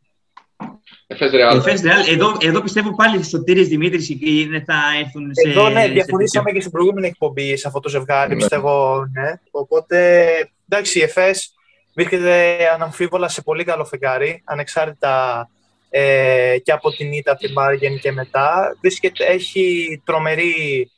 [1.07, 1.57] Εφές Ρεάλ.
[1.57, 5.49] Εφές Ρεάλ, εδώ, εδώ πιστεύω πάλι Σωτήρης Δημήτρης είναι, θα έρθουν σε...
[5.49, 8.35] Εδώ ναι, σε διαφωνήσαμε και στην προηγούμενη εκπομπή σε αυτό το ζευγάρι, Ναι.
[8.35, 9.31] πιστεύω, ναι.
[9.51, 10.27] Οπότε,
[10.69, 11.53] εντάξει, η ΕΦΕΣ
[11.93, 15.49] βρίσκεται αναμφίβολα σε πολύ καλό φεγγάρι, ανεξάρτητα
[15.89, 18.77] ε, και από την ήττα από την Μπάγερν και μετά.
[18.81, 20.89] Βρίσκεται, έχει τρομερή,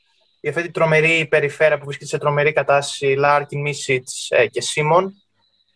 [0.42, 5.14] η αυτή τη τρομερή περιφέρεια που βρίσκεται σε τρομερή κατάσταση, Λάρκιν, Μίσιτς ε, και Σίμον.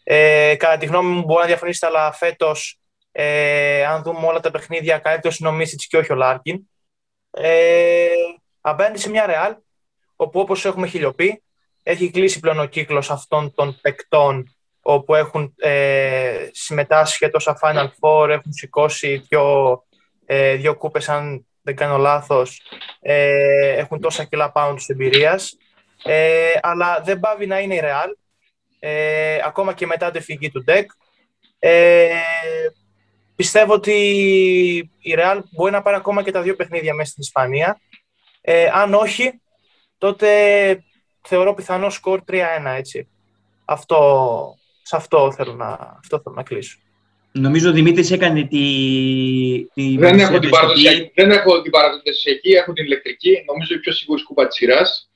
[0.03, 2.77] Ε, κατά τη γνώμη μου μπορεί να διαφωνήσετε, αλλά φέτος,
[3.15, 6.59] ε, αν δούμε όλα τα παιχνίδια, καλύτερος είναι ο Μίσιτς και όχι ο Λάρκιν.
[7.31, 8.07] Ε,
[8.61, 9.55] απέναντι σε μια Real,
[10.15, 11.43] όπου όπως έχουμε χιλιοπεί,
[11.83, 17.87] έχει κλείσει πλέον ο κύκλος αυτών των παικτών όπου έχουν ε, συμμετάσχει και τόσα Final
[17.99, 19.83] Four, έχουν σηκώσει δύο,
[20.25, 22.61] ε, δύο κούπες, αν δεν κάνω λάθος,
[23.01, 25.57] ε, έχουν τόσα κιλά πάνω τους εμπειρίας.
[26.03, 28.13] Ε, αλλά δεν πάβει να είναι η Real,
[28.79, 30.91] ε, ακόμα και μετά τη φυγή του Ντεκ.
[33.33, 33.93] Ε, πιστεύω ότι
[34.99, 37.81] η Real μπορεί να πάρει ακόμα και τα δύο παιχνίδια μέσα στην Ισπανία.
[38.41, 39.41] Ε, αν όχι,
[39.97, 40.29] τότε
[41.21, 42.41] θεωρώ πιθανό σκορ 3-1,
[42.77, 43.07] έτσι.
[43.65, 46.77] Αυτό, σε αυτό θέλω να, αυτό θέλω να κλείσω.
[47.31, 48.57] Νομίζω ο Δημήτρης έκανε τη...
[49.73, 53.43] τη Δεν έχω, την παρουσίαση, παραδοσιακή, δεν έχω την παραδοσιακή, έχω την ηλεκτρική.
[53.47, 55.09] Νομίζω η πιο σίγουρη σκούπα της σειράς.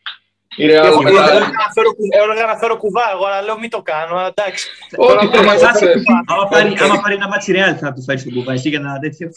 [0.55, 1.23] Η Real Εγώ μετά.
[1.31, 4.33] έλεγα να φέρω κου- έλεγα να φέρω κουβά, εγώ αλλά λέω μην το κάνω, αλλά
[4.36, 4.67] εντάξει.
[4.95, 5.93] Ό,τι Τώρα θέλει, θα ό,τι βάζω θες.
[5.95, 6.23] κουβά.
[6.27, 8.79] Άμα πάρει, άμα πάρει ένα ματς η Ρεάλ θα του φέρει στον κουβά, εσύ για
[8.79, 9.29] ένα τέτοιο.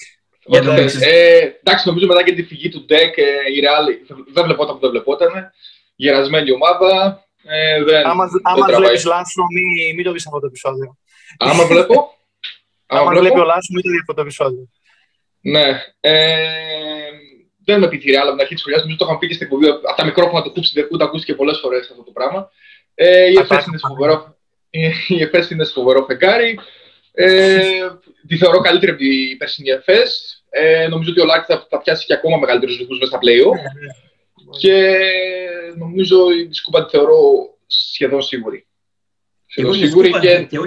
[0.45, 0.95] Για Ό,τι τον θες.
[0.95, 1.11] Μέξο.
[1.11, 3.23] Ε, εντάξει, νομίζω μετά και τη φυγή του Ντεκ, ε,
[3.55, 3.87] η Real
[4.35, 5.33] δεν βλεπόταν που δεν βλεπόταν.
[5.97, 7.25] Γερασμένη ομάδα.
[7.45, 8.81] Ε, δεν, Άμα, δεν άμα τραβάει.
[8.81, 10.97] βλέπεις Λάσο, μην, μην το δεις αυτό το επεισόδιο.
[11.39, 11.95] Άμα βλέπω.
[12.87, 13.47] Άμα Άμα βλέπει ο βλέπω.
[13.47, 14.69] Λάσο, μην το δεις αυτό το επεισόδιο.
[15.41, 15.67] Ναι.
[16.01, 16.17] Ε,
[17.65, 18.83] δεν με πει αλλά με την αρχή της χρονιάς.
[18.83, 19.69] Νομίζω το είχαμε πει και στην εκπομπή.
[19.69, 22.51] Από τα μικρόφωνα του Χούψη δεν ακούστηκε πολλές φορές αυτό το πράγμα.
[22.95, 24.37] Ε, η Εφές είναι φοβερό.
[25.09, 26.59] Η Εφές είναι φοβερό φεγγάρι.
[27.13, 27.61] Ε,
[28.27, 30.43] τη θεωρώ καλύτερη από την περσινή Εφές.
[30.51, 33.55] Ε, νομίζω ότι ο Λάκης θα, θα πιάσει και ακόμα μεγαλύτερους ρυθμούς μέσα στα play
[33.55, 33.93] ναι, ναι.
[34.59, 34.99] Και
[35.77, 37.19] νομίζω η Σκούπα τη θεωρώ
[37.67, 38.67] σχεδόν σίγουρη.
[39.47, 40.59] Σχεδόν σίγουρη και, και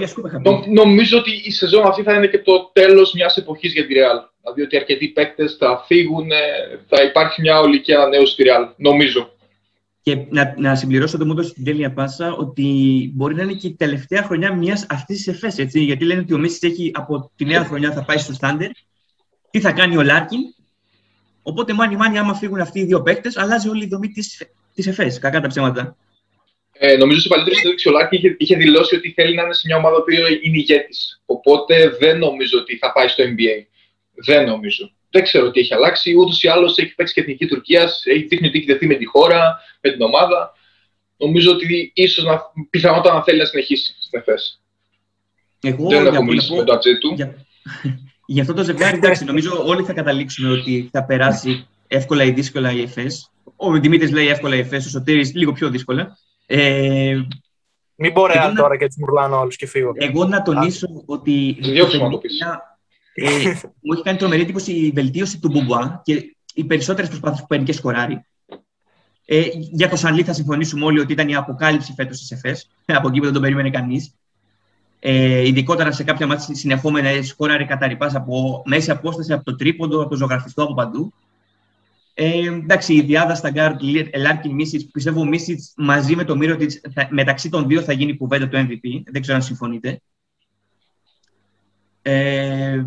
[0.43, 3.93] νο, νομίζω ότι η σεζόν αυτή θα είναι και το τέλος μιας εποχής για τη
[3.97, 4.32] Real.
[4.43, 6.29] Δηλαδή ότι αρκετοί παίκτες θα φύγουν,
[6.87, 8.73] θα υπάρχει μια ολική ανανέωση στη Real.
[8.75, 9.33] Νομίζω.
[10.01, 12.63] Και να, να συμπληρώσω το μόνο στην τέλεια πάσα ότι
[13.13, 15.73] μπορεί να είναι και η τελευταία χρονιά μιας αυτής της ΕΦΕΣ.
[15.73, 18.69] Γιατί λένε ότι ο Μίτσιτς από τη νέα χρονιά θα πάει στους Θάντερ.
[19.51, 20.39] Τι θα κάνει ο Λάρκιν.
[21.43, 24.07] Οπότε, μάνι μάνι, άμα φύγουν αυτοί οι δύο παίκτες, αλλάζει όλη η δομή
[24.73, 25.19] της ΕΦΕΣ.
[25.19, 25.95] Κακά τα ψέματα.
[26.73, 29.61] Ε, νομίζω σε παλιότερη συνέντευξη ο Λάρκιν είχε, είχε δηλώσει ότι θέλει να είναι σε
[29.65, 31.21] μια ομάδα που είναι ηγέτης.
[31.25, 33.72] Οπότε δεν νομίζω ότι θα πάει στο NBA.
[34.15, 34.91] Δεν νομίζω.
[35.09, 36.15] Δεν ξέρω τι έχει αλλάξει.
[36.15, 39.05] Ούτως ή άλλως έχει παίξει και εθνική Τουρκίας, έχει δείχνει ότι έχει δεθεί με τη
[39.05, 40.53] χώρα, με την ομάδα.
[41.17, 44.61] Νομίζω ότι ίσως να, πιθανότατα να θέλει να συνεχίσει στην ΕΦΕΣ.
[45.61, 47.13] Εγώ δεν έχω μιλήσει με τον ατζέντη του.
[47.15, 47.45] Για,
[48.25, 52.71] για αυτό το ζευγάρι, εντάξει, νομίζω όλοι θα καταλήξουμε ότι θα περάσει εύκολα ή δύσκολα
[52.71, 53.31] η ΕΦΕΣ.
[53.55, 56.17] Ο Δημήτρης λέει εύκολα η ΕΦΕΣ, ο Σωτήρης λίγο πιο δύσκολα.
[56.45, 57.21] Ε,
[57.95, 58.53] Μην μπορεί να...
[58.53, 59.91] τώρα και έτσι μουρλάνω όλους και φύγω.
[59.95, 61.57] Εγώ να τονίσω ότι.
[63.13, 67.47] Ε, μου έχει κάνει τρομερή εντύπωση η βελτίωση του Μπουμπουά και οι περισσότερες προσπάθειες που
[67.47, 68.25] παίρνει και σκοράρει.
[69.25, 72.69] Ε, για το Σανλή θα συμφωνήσουμε όλοι ότι ήταν η αποκάλυψη φέτος της ΕΦΕΣ.
[72.85, 74.13] Από εκεί που δεν τον περίμενε κανείς.
[74.99, 80.09] Ε, ειδικότερα σε κάποια μάτια συνεχόμενα σκόραρε κατά από μέση απόσταση, από το τρίποντο, από
[80.09, 81.13] το ζωγραφιστό, από παντού.
[82.13, 83.81] Ε, εντάξει, η δυάδα στα γκάρτ,
[84.17, 86.57] Λάρκιν Μίτσιτς, πιστεύω ο Μίτσιτς μαζί με το Μίρο
[87.09, 89.01] μεταξύ των δύο θα γίνει κουβέντα το MVP.
[89.05, 90.01] Δεν ξέρω αν συμφωνείτε.
[92.05, 92.83] Ε,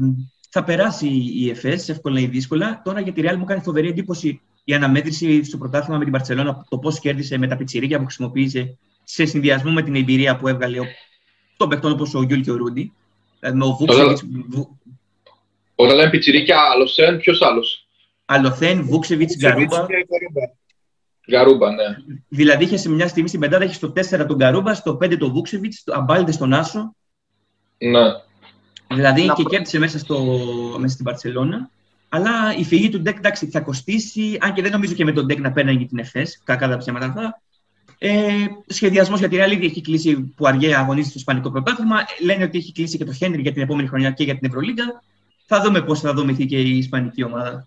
[0.50, 2.80] θα περάσει η ΕΦΕΣ εύκολα ή δύσκολα.
[2.84, 6.66] Τώρα για τη Real μου κάνει φοβερή εντύπωση η αναμέτρηση στο πρωτάθλημα με την Μπαρτσελόνα,
[6.68, 10.78] το πώς κέρδισε με τα πιτσιρίκια που χρησιμοποίησε σε συνδυασμό με την εμπειρία που έβγαλε
[11.56, 12.92] των παιχτών όπως ο Γιούλ και ο Ρούντι.
[13.40, 14.18] Δηλαδή με ο Βούκτσεβιτς.
[15.74, 17.88] Όταν λέμε πιτσιρίκια, άλλο ποιος άλλος;
[18.24, 19.86] Αλοθέν, Βούξεβιτ, Γκαρούμπα.
[21.30, 21.84] Γκαρούμπα, ναι.
[22.28, 25.32] Δηλαδή είχε σε μια στιγμή στην πεντάδα, είχε στο 4 τον Γκαρούμπα, στο 5 τον
[25.32, 26.94] Βούξεβιτ, το Αμπάλτε στον Άσο.
[27.78, 28.00] Ναι.
[28.88, 29.34] Δηλαδή να...
[29.34, 30.38] και κέρδισε μέσα, στο,
[30.78, 31.70] μέσα στην Παρσελώνα.
[32.08, 35.26] Αλλά η φυγή του Ντεκ εντάξει, θα κοστίσει, αν και δεν νομίζω και με τον
[35.26, 37.40] Ντεκ να παίρνει την ΕΦΕΣ, κακά τα ψέματα αυτά.
[37.98, 41.96] Ε, Σχεδιασμός για τη Real έχει κλείσει που αργαία αγωνίζει στο Ισπανικό πρωτάθλημα.
[42.22, 45.02] Λένε ότι έχει κλείσει και το Χένρι για την επόμενη χρονιά και για την Ευρωλίγκα.
[45.46, 47.66] Θα δούμε πώς θα δομηθεί και η Ισπανική ομάδα.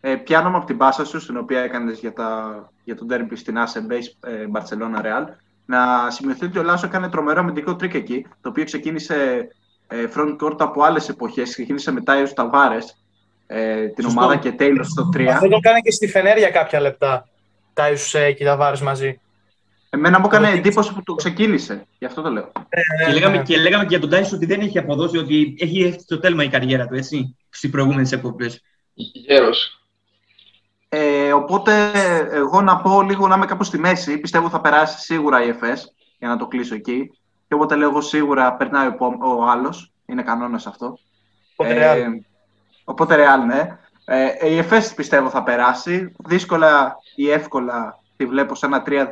[0.00, 3.58] Ε, πιάνομαι από την πάσα σου, στην οποία έκανες για, τα, για το ντέρμπι στην
[3.58, 5.26] Άσε Base ε, Barcelona Real.
[5.64, 9.48] Να σημειωθεί ότι ο Λάσο έκανε τρομερό αμυντικό τρίκ εκεί, το οποίο ξεκίνησε
[9.88, 11.50] ε, front court από άλλες εποχές.
[11.50, 12.96] Ξεκίνησε με Τάιους Ταβάρες
[13.46, 14.20] ε, την Σωστό.
[14.20, 15.24] ομάδα και Taylor στο 3.
[15.24, 17.28] Αυτό το κάνει και στη Φενέρ για κάποια λεπτά.
[17.74, 19.20] Τάιους ε, και Ταβάρες μαζί.
[19.90, 21.86] Εμένα μου έκανε εντύπωση που το ξεκίνησε.
[21.98, 22.52] Γι' αυτό το λέω.
[22.68, 25.82] Ε, και, λέγαμε, και λέγαμε και για τον Τάιρο ότι δεν έχει αποδώσει, ότι έχει
[25.82, 28.50] έρθει στο τέλμα η καριέρα του, έτσι, στις προηγούμενες εκπομπέ.
[28.94, 29.81] Γέρος.
[30.94, 31.90] Ε, οπότε,
[32.30, 34.18] εγώ να πω λίγο να είμαι κάπου στη μέση.
[34.18, 37.10] Πιστεύω θα περάσει σίγουρα η ΕΦΕΣ για να το κλείσω εκεί.
[37.48, 39.92] Και οπότε λέω σίγουρα περνάει ο, ο άλλος.
[40.06, 40.98] Είναι κανόνας αυτό.
[41.56, 42.06] Οπότε ε,
[42.84, 43.78] οπότε Real, ναι.
[44.04, 46.12] Ε, η ΕΦΕΣ πιστεύω θα περάσει.
[46.24, 49.08] Δύσκολα ή εύκολα τη βλέπω σε ένα 3-2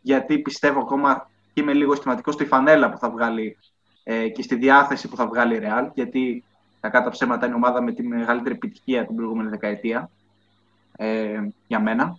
[0.00, 3.58] γιατί πιστεύω ακόμα και είμαι λίγο αισθηματικός στη φανέλα που θα βγάλει
[4.02, 5.90] ε, και στη διάθεση που θα βγάλει η Real.
[5.94, 6.44] Γιατί
[6.80, 10.10] κακά τα ψέματα είναι η ομάδα με τη μεγαλύτερη επιτυχία την προηγούμενη δεκαετία
[10.96, 12.18] ε, για μένα.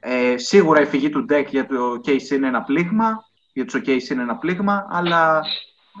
[0.00, 4.08] Ε, σίγουρα η φυγή του Ντεκ για το case είναι ένα πλήγμα, για το case
[4.10, 5.42] είναι ένα πλήγμα, αλλά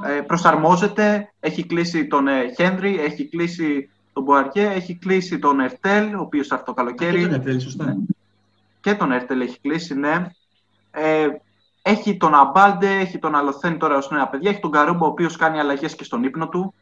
[0.04, 6.14] ε, προσαρμόζεται, έχει κλείσει τον ε, Χένρι, έχει κλείσει τον Μποαρκέ, έχει κλείσει τον Ερτέλ,
[6.14, 7.18] ο οποίος θα το καλοκαίρι.
[7.18, 7.96] Και τον Ερτέλ, σωστά.
[8.80, 10.26] Και τον Ερτέλ έχει κλείσει, ναι.
[10.90, 11.26] Ε,
[11.82, 15.36] έχει τον Αμπάλντε, έχει τον Αλοθέν τώρα ως νέα παιδιά, έχει τον Γκαρούμπα, ο οποίος
[15.36, 16.74] κάνει αλλαγές και στον ύπνο του.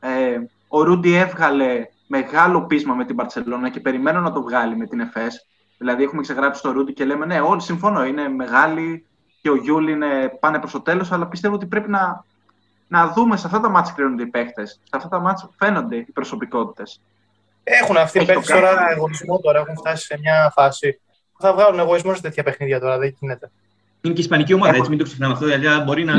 [0.00, 4.86] Ε, ο Ρούντι έβγαλε μεγάλο πείσμα με την Μπαρτσελόνα και περιμένω να το βγάλει με
[4.86, 5.46] την ΕΦΕΣ.
[5.78, 9.06] Δηλαδή, έχουμε ξεγράψει το Ρούντι και λέμε ναι, όλοι συμφωνώ, είναι μεγάλοι
[9.42, 12.24] και ο Γιούλ είναι πάνε προς το τέλος, αλλά πιστεύω ότι πρέπει να,
[12.88, 14.66] να δούμε σε αυτά τα ματς κρίνονται οι παίχτες.
[14.66, 17.00] Σε αυτά τα ματς φαίνονται οι προσωπικότητες.
[17.64, 21.00] Έχουν αυτοί οι παίχτε τώρα εγωισμό τώρα, έχουν φτάσει σε μια φάση.
[21.38, 23.50] Θα βγάλουν εγωισμό σε τέτοια παιχνίδια τώρα, δεν γίνεται.
[24.00, 25.46] Είναι και η Ισπανική ομάδα, έτσι, μην το ξεχνάμε αυτό.
[25.46, 26.14] Δηλαδή, μπορεί να,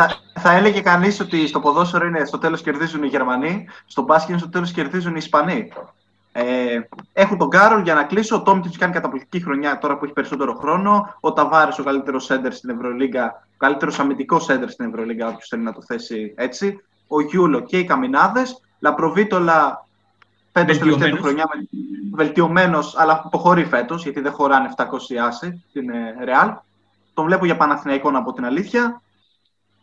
[0.00, 4.28] θα, θα έλεγε κανείς ότι στο ποδόσφαιρο είναι στο τέλος κερδίζουν οι Γερμανοί, στο μπάσκετ
[4.28, 5.72] είναι στο τέλος κερδίζουν οι Ισπανοί.
[6.32, 6.80] Ε,
[7.12, 8.36] έχουν τον Κάρολ για να κλείσω.
[8.36, 11.14] Ο Τόμιτς κάνει καταπληκτική χρονιά τώρα που έχει περισσότερο χρόνο.
[11.20, 15.62] Ο Ταβάρης, ο καλύτερος σέντερ στην Ευρωλίγκα, ο καλύτερος αμυντικός σέντερ στην Ευρωλίγκα, όποιος θέλει
[15.62, 16.84] να το θέσει έτσι.
[17.06, 18.60] Ο Γιούλο και οι Καμινάδες.
[18.78, 19.86] Λαπροβίτολα
[20.52, 21.48] φέτο τελευταία του χρονιά
[22.12, 24.84] βελτιωμένος, αλλά αποχωρεί φέτος γιατί δεν χωράνε 700
[25.26, 25.90] άσε στην
[26.24, 26.52] Ρεάλ.
[27.14, 29.02] Τον βλέπω για Παναθηναϊκό από την αλήθεια.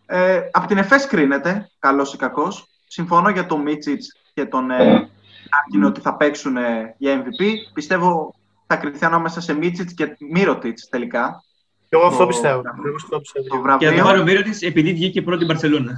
[0.06, 2.68] Ε, από την ΕΦΕΣ κρίνεται, καλός ή κακός.
[2.88, 5.10] Συμφωνώ για τον Μίτσιτς και τον ε,
[5.86, 6.56] ότι θα παίξουν
[6.98, 7.44] για MVP.
[7.74, 8.36] Πιστεύω
[8.68, 11.44] θα κρυθεί ανάμεσα σε Μίτσιτς και Μύρωτιτς τελικά.
[11.90, 12.62] Και εγώ αυτό πιστεύω.
[13.50, 13.92] Το βραβείο.
[13.92, 15.98] Και θα πάρω Μύρωτιτς επειδή βγήκε πρώτη η Μπαρσελόνα.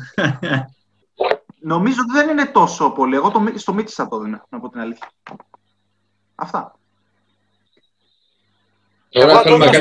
[1.59, 3.15] Νομίζω ότι δεν είναι τόσο πολύ.
[3.15, 5.11] Εγώ το, στο Μίτσιτς θα το δίνω, να πω την αλήθεια.
[6.35, 6.79] Αυτά.
[9.09, 9.71] Τώρα θέλουμε να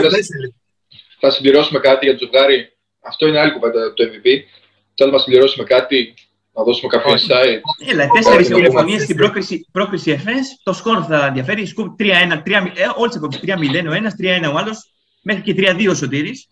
[1.20, 2.75] Θα συμπληρώσουμε κάτι για το ζευγάρι.
[3.06, 4.26] Αυτό είναι άλλη κουβέντα το MVP.
[4.94, 6.14] Θέλουμε να συμπληρώσουμε κάτι
[6.52, 7.60] να δώσουμε κάποιο insight.
[7.90, 10.60] Έλα, τέσσερι συμφωνίε στην πρόκριση, πρόκριση ΕΦΕΣ.
[10.62, 11.66] Το σκορ θα διαφέρει.
[11.66, 14.90] Σκουπ 3-1, 3, όλες τι απόψει 3-0 ο ένας, 3-1 ο άλλος,
[15.22, 16.48] μέχρι και 3-2 ο Σωτήρης.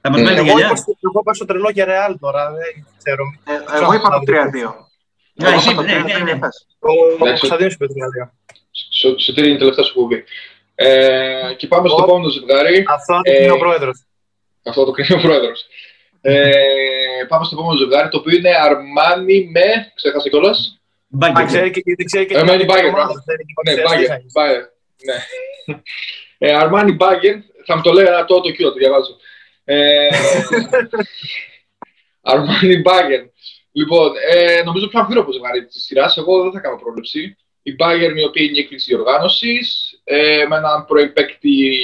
[0.00, 0.66] Θα μας βάλει γυαλιά.
[0.66, 2.52] Εγώ είπα στο τρελό για ρεάλ τώρα.
[2.52, 3.24] Δεν ξέρω.
[3.44, 4.86] Ε, εγώ είπα το 3-2.
[5.34, 6.38] Ναι, εσύ, ναι, ναι, ναι.
[6.78, 7.86] Ο Κωνσταντίνος είπε
[8.24, 8.30] 3-2.
[9.18, 10.24] Σωτήρη είναι τελευταία σου κουμπί.
[10.74, 12.84] Ε, και πάμε στο επόμενο ζευγάρι.
[12.88, 14.07] Αυτό το κρίνει ο ε, πρόεδρος.
[14.62, 15.66] Αυτό το κρίνει ο πρόεδρος.
[16.20, 16.50] Ε,
[17.28, 19.92] πάμε στο επόμενο ζευγάρι, το οποίο είναι Αρμάνι με.
[19.94, 20.80] Ξέχασε κιόλας.
[21.08, 21.46] Μπάγκερ.
[21.46, 22.92] Ξέρει και δεν ξέρει και ε, Αρμάνι Μπάγκερ.
[23.64, 23.74] Ναι,
[24.32, 24.60] Μπάγκερ.
[25.04, 25.14] Ναι.
[26.38, 27.36] Ε, Αρμάνι Μπάγκερ.
[27.64, 29.16] Θα μου το λέει ένα το κύριο, το διαβάζω.
[32.32, 33.20] Αρμάνι Μπάγκερ.
[33.72, 36.16] Λοιπόν, ε, νομίζω πιο αμφίροπο ζευγάρι της σειράς.
[36.16, 37.36] Εγώ δεν θα κάνω πρόβλεψη.
[37.62, 39.60] Η Bayern, η οποία είναι η έκκληση διοργάνωση,
[40.04, 41.74] ε, με έναν προϋπέκτη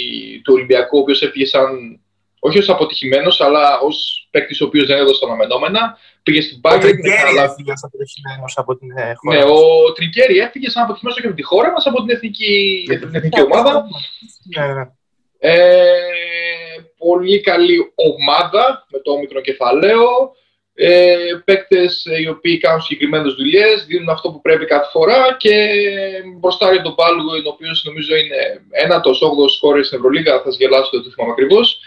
[0.44, 1.98] του Ολυμπιακού, ο οποίος έφυγε σαν
[2.46, 5.98] όχι ως αποτυχημένος, αλλά ως παίκτης ο οποίος δεν έδωσε τα αναμενόμενα.
[6.22, 6.76] Πήγε στην Bayern.
[6.76, 9.36] Ο Τρικέρι έφυγε σαν αποτυχημένος από την ε, χώρα.
[9.36, 13.14] Ναι, ο Τρικέρι έφυγε σαν αποτυχημένος όχι από τη χώρα μας, από την εθνική, την
[13.14, 13.86] εθνική ομάδα.
[14.56, 14.84] Ναι, ναι.
[15.38, 15.54] Ε,
[16.98, 20.32] πολύ καλή ομάδα με το όμικρο κεφαλαίο.
[20.74, 25.54] Ε, Παίκτες οι οποίοι κάνουν συγκεκριμένες δουλειές, δίνουν αυτό που πρέπει κάθε φορά και
[26.38, 28.36] μπροστά για τον Πάλουγο, ο οποίος νομίζω είναι
[28.70, 31.80] ένατος 8ο χώρο στην Ευρωλίγα, θα σας γελάσω, δεν το θυμάμαι ακριβώς.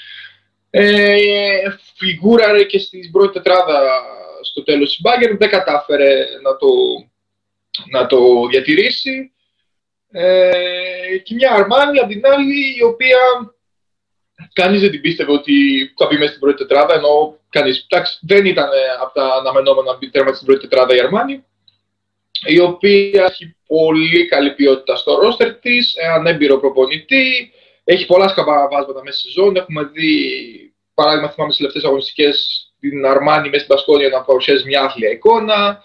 [0.80, 4.02] Ε, φιγούραρε και στην πρώτη τετράδα
[4.42, 6.68] στο τέλος της Μπάγκερ, δεν κατάφερε να το,
[7.92, 9.32] να το διατηρήσει.
[10.12, 13.18] Ε, και μια Αρμάνη, απ' την άλλη, η οποία
[14.54, 15.54] κανείς δεν την πίστευε ότι
[15.98, 18.70] θα μπει μέσα στην πρώτη τετράδα, ενώ κανείς, εντάξει, δεν ήταν
[19.02, 21.44] από τα αναμενόμενα να μπει τέρμα στην πρώτης τετράδα η Αρμάνη,
[22.46, 27.52] η οποία έχει πολύ καλή ποιότητα στο ρόστερ της, έναν έμπειρο προπονητή,
[27.90, 29.60] έχει πολλά σκαμπαβάσματα μέσα στη ζώνη.
[29.60, 30.67] Έχουμε δει,
[30.98, 35.84] παράδειγμα, θυμάμαι στις τελευταίες αγωνιστικές την Αρμάνη μέσα στην Πασκόνια να παρουσιάζει μια άθλια εικόνα.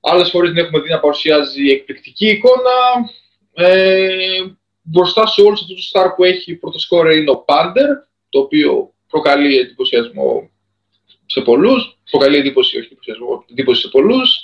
[0.00, 2.76] Άλλες φορές την έχουμε δει να παρουσιάζει εκπληκτική εικόνα.
[3.54, 4.44] Ε,
[4.82, 7.86] μπροστά σε όλους αυτούς τους στάρ που έχει πρώτο σκόρε είναι ο Πάντερ,
[8.28, 10.50] το οποίο προκαλεί εντυπωσιασμό
[11.26, 11.98] σε πολλούς.
[12.10, 14.36] Προκαλεί εντύπωση, όχι εντυπωσιασμό, εντύπωση σε πολλούς.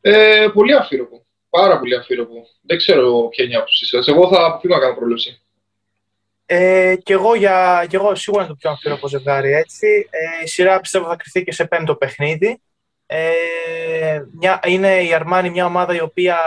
[0.00, 1.24] Ε, πολύ αφήρωπο.
[1.50, 2.46] Πάρα πολύ αφήρωπο.
[2.62, 4.08] Δεν ξέρω ποια είναι η άποψή σας.
[4.08, 5.42] Εγώ θα αποφύγω να κάνω πρόληψη.
[6.52, 10.08] Ε, και, εγώ για, και εγώ σίγουρα είναι το πιο αμφίροπο ζευγάρι έτσι.
[10.10, 12.60] Ε, η σειρά πιστεύω θα κρυθεί και σε πέμπτο παιχνίδι.
[13.06, 16.38] Ε, μια, είναι η Αρμάνη μια ομάδα η οποία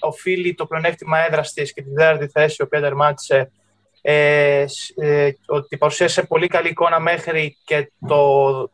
[0.00, 3.50] οφείλει το πλεονέκτημα έδρας της και τη δεύτερη θέση η οποία τερμάτισε
[4.02, 4.64] ε,
[4.96, 8.70] ε, ότι παρουσίασε πολύ καλή εικόνα μέχρι και το,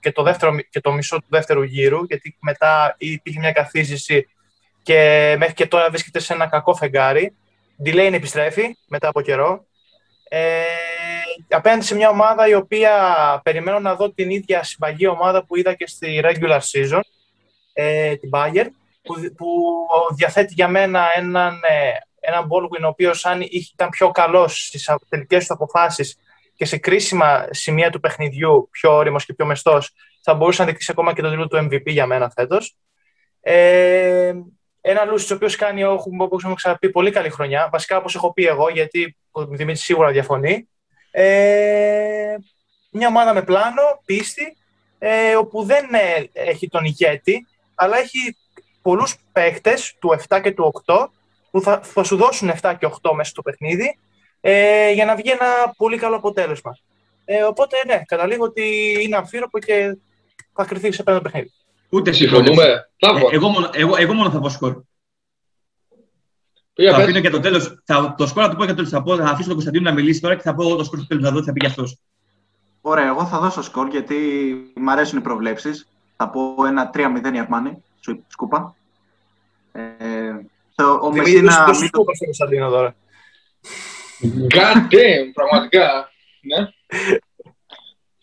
[0.00, 4.26] και, το δεύτερο, και το μισό του δεύτερου γύρου γιατί μετά υπήρχε μια καθίζηση
[4.82, 7.34] και μέχρι και τώρα βρίσκεται σε ένα κακό φεγγάρι.
[7.84, 9.66] Delaney επιστρέφει μετά από καιρό
[10.34, 10.64] ε,
[11.48, 12.90] απέναντι σε μια ομάδα η οποία
[13.44, 17.00] περιμένω να δω την ίδια συμπαγή ομάδα που είδα και στη regular season,
[17.72, 18.66] ε, την Bayern,
[19.02, 19.46] που, που
[20.16, 23.40] διαθέτει για μένα έναν, ε, έναν Baldwin ο οποίος αν
[23.74, 26.18] ήταν πιο καλός στις τελικές του αποφάσεις
[26.54, 30.90] και σε κρίσιμα σημεία του παιχνιδιού, πιο όριμος και πιο μεστός, θα μπορούσε να δείξει
[30.90, 32.76] ακόμα και τον τίτλο του MVP για μένα φέτος.
[33.40, 34.32] Ε,
[34.80, 37.68] ένα Λούση, ο οποίος κάνει, όπως έχουμε ξαναπεί, πολύ καλή χρονιά.
[37.72, 40.68] Βασικά, όπως έχω πει εγώ, γιατί ο Δημήτρης σίγουρα διαφωνεί.
[41.10, 42.34] Ε,
[42.90, 44.56] μια ομάδα με πλάνο, πίστη,
[44.98, 48.36] ε, όπου δεν ε, έχει τον ηγέτη, αλλά έχει
[48.82, 51.06] πολλούς παίχτε του 7 και του 8
[51.50, 53.98] που θα, θα σου δώσουν 7 και 8 μέσα στο παιχνίδι
[54.40, 56.78] ε, για να βγει ένα πολύ καλό αποτέλεσμα.
[57.24, 59.96] Ε, οπότε, ναι, καταλήγω ότι είναι αμφίροπο και
[60.54, 61.52] θα κρυθεί σε πέντε παιχνίδι.
[61.88, 62.64] Ούτε συμφωνούμε.
[62.64, 64.82] Ε, εγώ, μόνο, εγώ, εγώ μόνο θα πω σκορ.
[66.74, 67.82] Θα αφήνω και το τέλος.
[68.16, 68.88] Το σκορ θα το πω και το τέλο.
[68.88, 71.06] Θα, πω, θα αφήσω τον Κωνσταντίνο να μιλήσει τώρα και θα πω το σκορ στο
[71.06, 71.22] τέλο.
[71.22, 71.98] Θα δω τι θα πει και αυτός.
[72.80, 74.16] Ωραία, εγώ θα δώσω σκορ γιατί
[74.76, 75.88] μου αρέσουν οι προβλέψεις.
[76.16, 77.82] Θα πω ένα 3-0 η Αρμάνη,
[78.26, 78.74] σκούπα.
[79.72, 79.82] Ε,
[81.00, 81.64] ο Μεσίνα.
[81.64, 82.94] Το σκούπα στο Κωνσταντίνο τώρα.
[84.54, 86.10] God damn, πραγματικά.
[86.40, 86.68] Ναι.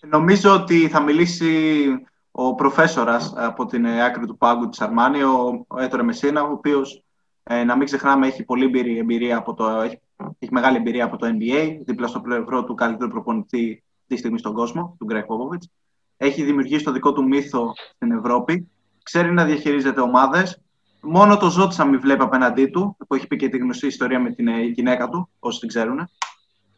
[0.09, 1.85] Νομίζω ότι θα μιλήσει
[2.31, 7.03] ο προφέσορας από την άκρη του πάγκου της Αρμάνη, ο, ο Έτορε Μεσίνα, ο οποίος,
[7.51, 9.99] ε, να μην ξεχνάμε, έχει πολύ εμπειρία από το, έχει,
[10.39, 14.53] έχει, μεγάλη εμπειρία από το NBA, δίπλα στο πλευρό του καλύτερου προπονητή τη στιγμή στον
[14.53, 15.69] κόσμο, του Γκρέκ Πόποβιτς.
[16.17, 18.69] Έχει δημιουργήσει το δικό του μύθο στην Ευρώπη.
[19.03, 20.61] Ξέρει να διαχειρίζεται ομάδες.
[21.01, 24.31] Μόνο το Ζώτσα μην βλέπει απέναντί του, που έχει πει και τη γνωστή ιστορία με
[24.31, 26.09] την ε, γυναίκα του, όσοι την ξέρουν.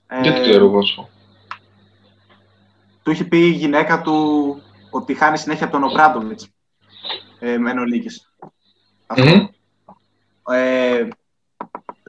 [0.07, 0.79] Δεν ε, ξέρω εγώ.
[3.03, 4.57] Του είχε πει η γυναίκα του
[4.89, 6.41] ότι χάνει συνέχεια από τον Ομπράντοβιτ.
[7.39, 7.73] Ε, με
[9.07, 9.49] mm
[10.51, 11.07] Ε,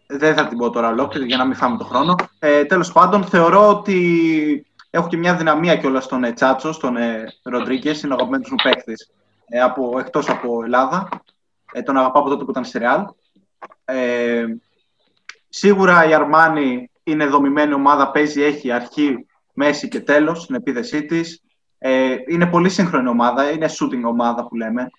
[0.06, 2.14] δεν θα την πω τώρα ολόκληρη για να μην φάμε το χρόνο.
[2.38, 7.24] Ε, Τέλος πάντων, θεωρώ ότι έχω και μια δυναμία κιόλας στον ε, Τσάτσο, στον ε,
[7.42, 9.10] Ροντρίγκες, είναι ο αγαπημένος μου παίκτης
[9.46, 11.08] ε, από, εκτός από Ελλάδα.
[11.72, 13.04] Ε, τον αγαπάω από τότε που ήταν στη Ρεάλ.
[13.84, 14.44] Ε,
[15.48, 21.42] σίγουρα η Αρμάνη είναι δομημένη ομάδα, παίζει, έχει αρχή, μέση και τέλος στην επίδεσή της.
[21.78, 24.90] Ε, είναι πολύ σύγχρονη ομάδα, είναι shooting ομάδα που λέμε.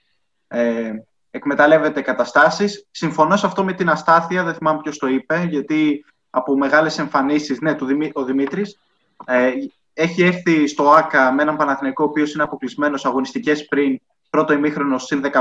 [0.48, 0.94] Ε,
[1.36, 2.88] εκμεταλλεύεται καταστάσεις.
[2.92, 7.62] Συμφωνώ σε αυτό με την αστάθεια, δεν θυμάμαι ποιος το είπε, γιατί από μεγάλες εμφανίσεις,
[7.62, 8.80] ναι, του Δημή, ο Δημήτρης,
[9.26, 9.52] ε,
[9.94, 14.98] έχει έρθει στο ΆΚΑ με έναν Παναθηναϊκό ο οποίος είναι αποκλεισμένος αγωνιστικές πριν πρώτο ημίχρονο
[14.98, 15.40] συν 15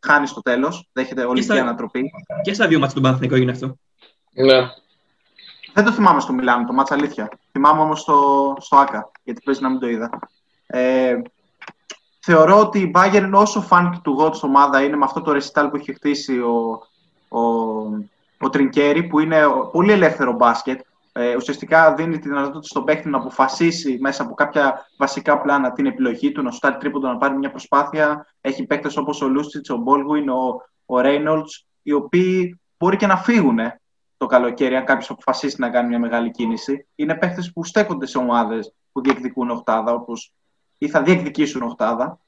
[0.00, 0.88] χάνει στο τέλος.
[0.92, 2.10] Δέχεται όλη την ανατροπή.
[2.42, 3.76] Και στα δύο μάτια του Παναθηναϊκού έγινε αυτό.
[4.32, 4.68] Ναι.
[5.72, 7.28] Δεν το θυμάμαι στο Μιλάνο, το μάτσα αλήθεια.
[7.52, 10.10] Θυμάμαι όμως στο, στο ΑΚΑ, γιατί παίζει να μην το είδα.
[10.66, 11.16] Ε,
[12.28, 15.76] θεωρώ ότι η Bayern όσο φάνηκε του God ομάδα είναι με αυτό το ρεσιτάλ που
[15.76, 16.82] έχει χτίσει ο,
[17.28, 17.40] ο,
[18.38, 20.80] ο Τρινκέρι, που είναι πολύ ελεύθερο μπάσκετ.
[21.12, 25.86] Ε, ουσιαστικά δίνει τη δυνατότητα στον παίχτη να αποφασίσει μέσα από κάποια βασικά πλάνα την
[25.86, 28.26] επιλογή του, να σουτάρει τρίποντο, να πάρει μια προσπάθεια.
[28.40, 31.46] Έχει παίχτε όπως ο Λούστιτ, ο Μπόλγουιν, ο, ο Ρέινολτ,
[31.82, 33.58] οι οποίοι μπορεί και να φύγουν
[34.16, 36.86] το καλοκαίρι, αν κάποιος αποφασίσει να κάνει μια μεγάλη κίνηση.
[36.94, 40.32] Είναι παίχτε που στέκονται σε ομάδες που διεκδικούν οχτάδα, όπως
[40.78, 42.18] ή θα διεκδικήσουν οχτάδα.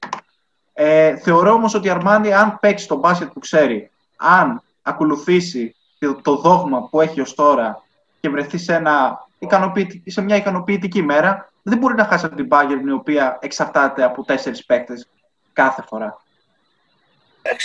[0.72, 5.74] Ε, θεωρώ όμως ότι η Αρμάνι, αν παίξει τον μπάσκετ που ξέρει, αν ακολουθήσει
[6.22, 7.82] το δόγμα που έχει ως τώρα
[8.20, 9.26] και βρεθεί σε, ένα
[10.06, 14.24] σε μια ικανοποιητική μέρα, δεν μπορεί να χάσει από την Bayern η οποία εξαρτάται από
[14.24, 15.08] τέσσερις παίκτες
[15.52, 16.20] κάθε φορά.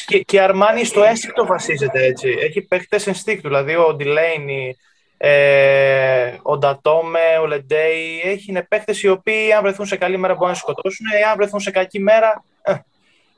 [0.06, 2.36] Και, και η Αρμάνι στο ένστικτο βασίζεται έτσι.
[2.40, 3.48] Έχει παίκτες ενστίκτου.
[3.48, 4.78] Δηλαδή ο Ντιλέινι,
[5.26, 8.22] ε, ο Ντατόμε, ο Λεντέι.
[8.24, 11.06] Έχει είναι παίκτες οι οποίοι, αν βρεθούν σε καλή μέρα, μπορούν να σκοτώσουν.
[11.06, 12.74] Ε, αν βρεθούν σε κακή μέρα, ε,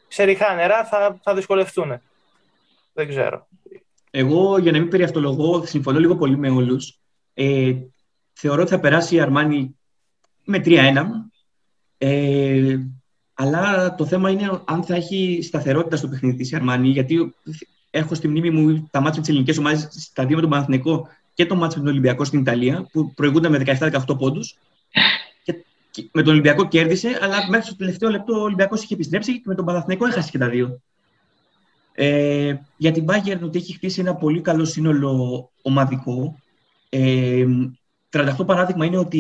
[0.07, 2.01] σε ριχά νερά θα, θα δυσκολευτούν.
[2.93, 3.47] Δεν ξέρω.
[4.11, 6.99] Εγώ, για να μην περιευτολογώ, συμφωνώ λίγο πολύ με όλους.
[7.33, 7.73] Ε,
[8.33, 9.75] θεωρώ ότι θα περάσει η Αρμάνι
[10.43, 11.05] με 3-1.
[11.97, 12.77] Ε,
[13.33, 17.35] αλλά το θέμα είναι αν θα έχει σταθερότητα στο παιχνίδι της η Αρμάνι, γιατί
[17.89, 21.45] έχω στη μνήμη μου τα μάτια της ελληνικής ομάδας στα δύο με τον Παναθηνικό και
[21.45, 24.55] το μάτσο με τον Ολυμπιακό στην Ιταλία, που προηγούνταν με 17-18 πόντους.
[25.91, 29.43] Και, με τον Ολυμπιακό κέρδισε, αλλά μέχρι το τελευταίο λεπτό ο Ολυμπιακός είχε επιστρέψει και
[29.45, 30.81] με τον Παναθηνικό έχασε και τα δύο.
[31.93, 36.39] Ε, για την Bayern ότι έχει χτίσει ένα πολύ καλό σύνολο ομαδικό.
[36.89, 37.45] Ε,
[38.09, 39.19] 38 παράδειγμα είναι ότι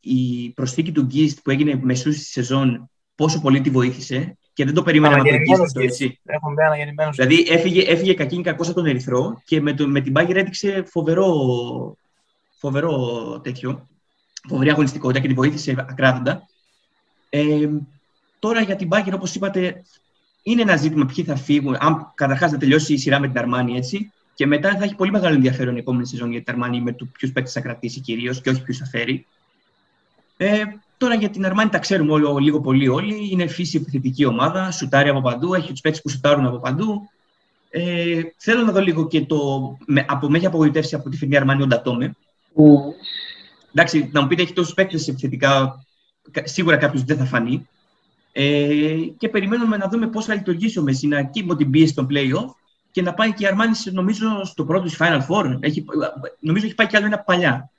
[0.00, 4.74] η προσθήκη του Γκίστ που έγινε μεσούς στη σεζόν πόσο πολύ τη βοήθησε και δεν
[4.74, 6.20] το περίμενα να το αυτό έτσι.
[7.10, 10.84] Δηλαδή έφυγε, έφυγε κακή κακό από τον Ερυθρό και με, το, με την Bayern έδειξε
[10.86, 11.34] φοβερό,
[12.58, 12.96] φοβερό
[13.42, 13.88] τέτοιο,
[14.48, 16.48] φοβερή αγωνιστικότητα και τη βοήθησε ακράδαντα.
[17.30, 17.68] Ε,
[18.38, 19.82] τώρα για την Bayern, όπως είπατε,
[20.42, 21.76] είναι ένα ζήτημα ποιοι θα φύγουν.
[21.78, 25.10] Αν καταρχάς να τελειώσει η σειρά με την Αρμάνη έτσι, και μετά θα έχει πολύ
[25.10, 28.40] μεγάλο ενδιαφέρον η επόμενη σεζόν για την Αρμάνη με το ποιους παίκτες θα κρατήσει κυρίως
[28.40, 29.26] και όχι ποιους θα φέρει.
[30.36, 30.62] Ε,
[31.04, 33.28] τώρα για την Αρμάνη τα ξέρουμε όλο, λίγο πολύ όλοι.
[33.30, 37.08] Είναι φύση επιθετική ομάδα, σουτάρει από παντού, έχει τους παίκτες που σουτάρουν από παντού.
[37.70, 39.38] Ε, θέλω να δω λίγο και το.
[39.86, 42.16] Με, από, με έχει απογοητεύσει από τη φετινή Αρμάνη ο Ντατόμε.
[42.56, 42.62] Mm.
[43.72, 45.84] Εντάξει, να μου πείτε, έχει τόσους παίκτες επιθετικά.
[46.42, 47.68] Σίγουρα κάποιος δεν θα φανεί.
[48.32, 52.06] Ε, και περιμένουμε να δούμε πώς θα λειτουργήσει ο Μεσίνα και υπό την πίεση των
[52.10, 52.54] playoff
[52.90, 55.56] και να πάει και η Αρμάνη, νομίζω, στο πρώτο της Final Four.
[55.60, 55.84] Έχει,
[56.40, 57.70] νομίζω έχει πάει κι άλλο ένα παλιά.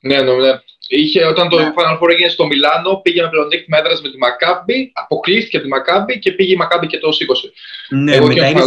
[0.00, 0.50] Ναι, ναι, ναι.
[0.92, 1.72] Είχε, όταν το ναι.
[1.76, 5.70] Final Four έγινε στο Μιλάνο, πήγε με πλεονέκτημα έδρας με τη Μακάμπη, αποκλείστηκε από τη
[5.70, 7.52] Μακάμπη και πήγε η Μακάμπη και το σήκωσε.
[7.88, 8.62] Ναι, Εγώ μετά είναι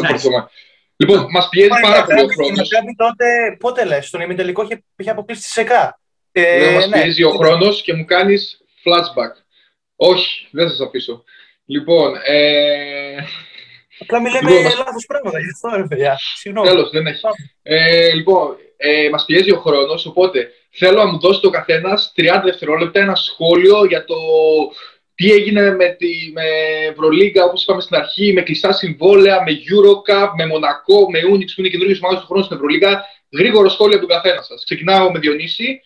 [0.96, 2.54] Λοιπόν, μας πιέζει πάρα πολύ ο χρόνο.
[2.54, 6.00] Η Μακάμπη τότε, πότε λες, στον ημιτελικό είχε, είχε αποκλείσει τη ΣΕΚΑ.
[6.32, 7.02] Ε, μας ναι.
[7.02, 9.34] πιέζει ο χρόνος και μου κάνεις flashback.
[9.96, 11.24] Όχι, δεν θα σα αφήσω.
[11.66, 13.16] Λοιπόν, ε,
[14.00, 16.18] Απλά μιλάμε λοιπόν, λάθος πράγματα γι' αυτό, ρε παιδιά.
[16.36, 16.68] Συγγνώμη.
[16.68, 17.26] Τέλος, δεν έχει.
[17.62, 22.42] Ε, λοιπόν, ε, μας πιέζει ο χρόνος, οπότε θέλω να μου δώσει το καθένας 30
[22.44, 24.16] δευτερόλεπτα ένα σχόλιο για το
[25.16, 26.44] τι έγινε με τη με
[26.90, 31.62] Ευρωλίγκα, όπως είπαμε στην αρχή, με κλειστά συμβόλαια, με Eurocup, με Μονακό, με Unix που
[31.62, 33.04] είναι καινούργιες ομάδες του χρόνου στην Ευρωλίγα.
[33.32, 34.64] Γρήγορο σχόλιο από τον καθένας σας.
[34.64, 35.82] Ξεκινάω με Διονύση.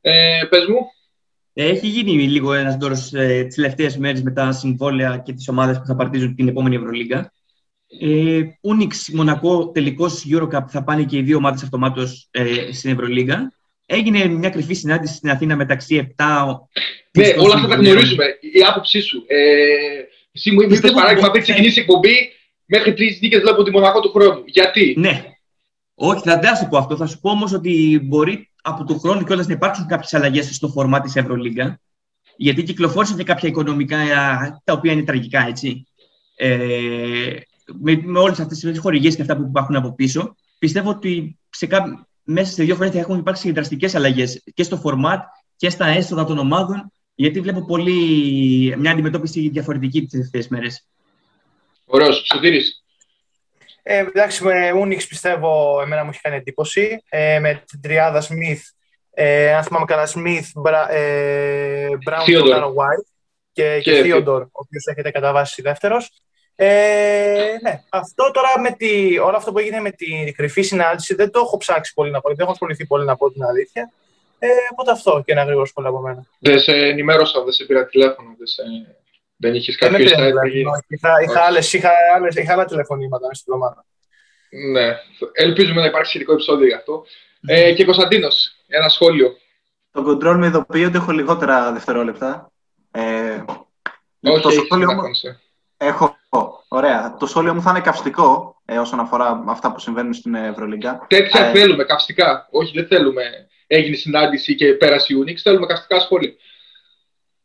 [0.00, 0.76] Ε, Πες μου.
[1.52, 5.78] Έχει γίνει λίγο ένας δώρο ε, τις τελευταίες μέρες με τα συμβόλαια και τις ομάδες
[5.78, 7.32] που θα παρτίζουν την επόμενη Ευρωλίγκα.
[8.00, 13.52] Ε, Ούνιξ, Μονακό, τελικός Eurocup θα πάνε και οι δύο ομάδες αυτομάτως ε, στην Ευρωλίγκα.
[13.86, 16.24] Έγινε μια κρυφή συνάντηση στην Αθήνα μεταξύ 7.
[17.10, 18.24] Ναι, όλα αυτά τα γνωρίζουμε.
[18.40, 19.24] Η άποψή σου.
[19.26, 19.36] Ε,
[20.32, 22.32] εσύ μου είπες παράδειγμα πριν ξεκινήσει η εκπομπή
[22.64, 24.42] μέχρι τρεις νίκες βλέπω τη Μονακό του χρόνου.
[24.46, 25.24] Γιατί; Ναι.
[25.94, 26.96] Όχι, θα δεν σου πω αυτό.
[26.96, 30.68] Θα σου πω όμως ότι μπορεί από του χρόνου κιόλα να υπάρξουν κάποιες αλλαγές στο
[30.68, 31.80] φορμά της Ευρωλίγκα.
[32.36, 33.96] Γιατί κυκλοφόρησαν και κάποια οικονομικά
[34.64, 35.86] τα οποία είναι τραγικά, έτσι.
[36.36, 37.36] Ε,
[37.80, 41.66] με, με όλες αυτές τις χορηγίες και αυτά που υπάρχουν από πίσω, πιστεύω ότι σε
[41.66, 42.06] κά...
[42.24, 45.22] μέσα σε δύο χρόνια θα έχουν υπάρξει δραστικές αλλαγές και στο φορμάτ
[45.56, 46.92] και στα έσοδα των ομάδων.
[47.14, 47.96] Γιατί βλέπω πολύ
[48.78, 50.86] μια αντιμετώπιση διαφορετική τις τελευταίες μέρες.
[51.84, 52.84] Ωραίος, Σωτήρης.
[53.82, 57.02] Ε, εντάξει, με Unix πιστεύω εμένα μου έχει κάνει εντύπωση.
[57.08, 58.60] Ε, με την τριάδα Smith,
[59.10, 63.06] ε, αν θυμάμαι καλά, Smith, Μπρα, ε, Brown και White
[63.52, 66.10] και, και, και Theodore, ο οποίος έχετε καταβάσει δεύτερος.
[66.56, 71.30] Ε, ναι, αυτό τώρα με τη, όλο αυτό που έγινε με την κρυφή συνάντηση δεν
[71.30, 73.92] το έχω ψάξει πολύ να πω, δεν έχω ασχοληθεί πολύ να πω την αλήθεια.
[74.38, 76.24] Ε, οπότε αυτό και ένα γρήγορο σχόλιο από μένα.
[76.38, 78.62] Δεν σε ενημέρωσα, δεν σε πήρα τηλέφωνο, δεν σε...
[79.36, 80.12] Δεν είχες κάποιο site.
[80.88, 83.84] Είχα, είχα, άλλες, είχα, άλλες, είχα άλλα τηλεφωνήματα στην εβδομάδα.
[84.72, 84.96] Ναι.
[85.32, 87.04] Ελπίζουμε να υπάρξει σχετικό επεισόδιο γι' αυτό.
[87.46, 89.36] Ε, και Κωνσταντίνος, ένα σχόλιο.
[89.90, 92.52] Το control με ειδοποιεί ότι έχω λιγότερα δευτερόλεπτα.
[92.90, 93.44] Ε,
[94.20, 95.02] Όχι, το σχόλιο μου...
[95.76, 96.16] Έχω.
[96.74, 97.16] Ωραία.
[97.18, 101.06] Το σχόλιο μου θα είναι καυστικό ε, όσον αφορά αυτά που συμβαίνουν στην Ευρωλίγκα.
[101.08, 102.48] Τέτοια ε, θέλουμε, καυστικά.
[102.50, 103.22] Όχι, δεν θέλουμε
[103.66, 105.34] έγινε συνάντηση και πέρασε η Unix.
[105.42, 106.32] Θέλουμε καυστικά σχόλια.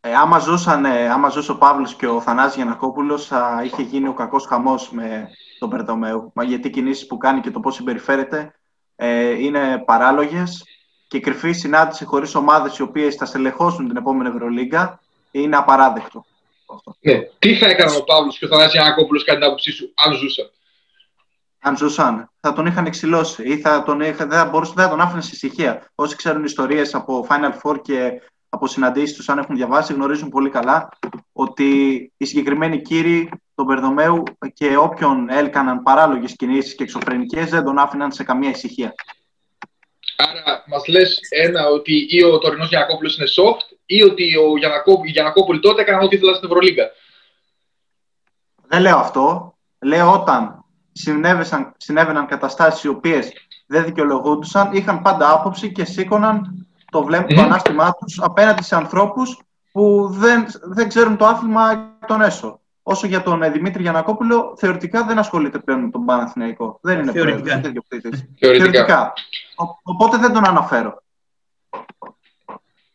[0.02, 4.08] Ε, άμα, ζούσαν, ε, άμα ζούσε ο Παύλος και ο Θανάσης Γιανακόπουλος, θα είχε γίνει
[4.08, 6.32] ο κακός χαμός με τον Περτομέου.
[6.36, 8.56] Μα γιατί οι κινήσεις που κάνει και το πώς συμπεριφέρεται
[8.96, 10.64] ε, είναι παράλογες
[11.08, 15.00] και η κρυφή συνάντηση χωρίς ομάδες οι οποίες θα στελεχώσουν την επόμενη Ευρωλίγκα
[15.32, 16.26] είναι απαράδεκτο.
[17.00, 17.20] Ναι.
[17.40, 20.52] Τι θα έκανε ο Παύλος και ο Θανάσης Γιανακόπουλος κατά την άποψή σου, αν ζούσαν;
[21.60, 24.90] Αν ζούσαν, θα τον είχαν εξηλώσει ή θα τον, είχα, δεν, θα μπορούσε, δεν θα
[24.90, 25.92] τον άφηνε σε ησυχία.
[25.96, 30.50] Όσοι ξέρουν ιστορίες από Final Four και από συναντήσεις τους, αν έχουν διαβάσει, γνωρίζουν πολύ
[30.50, 30.90] καλά
[31.34, 31.66] ότι
[32.18, 38.12] οι συγκεκριμένοι κύριοι των Περδομέου και όποιον έλκαναν παράλογες κινήσεις και εξωφρενικές δεν τον άφηναν
[38.12, 38.94] σε καμία ησυχία.
[40.18, 45.02] Άρα, μας λες ένα ότι ή ο τωρινός Γιανακόπουλο είναι soft, ή ότι ο Γιανακό,
[45.04, 46.84] οι Γιανακόπουλοι τότε έκαναν ό,τι ήθελαν στην Ευρωλίγκα.
[48.68, 49.54] Δεν λέω αυτό.
[49.80, 50.66] Λέω όταν
[51.78, 53.32] συνέβαιναν καταστάσεις οι οποίες
[53.68, 57.34] δεν δικαιολογούντουσαν, είχαν πάντα άποψη και σήκωναν το, βλέμμα, mm.
[57.34, 59.40] το ανάστημά τους απέναντι σε ανθρώπους
[59.72, 62.60] που δεν, δεν ξέρουν το άθλημα τον έσω.
[62.84, 66.80] Όσο για τον ε, Δημήτρη Γιανακόπουλο, θεωρητικά δεν ασχολείται πλέον με τον Παναθηναϊκό.
[66.82, 67.60] Δεν είναι θεωρητικά.
[67.60, 67.84] Πλέον,
[68.40, 69.14] θεωρητικά.
[69.84, 71.04] οπότε δεν τον αναφέρω.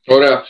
[0.07, 0.43] Ωραία.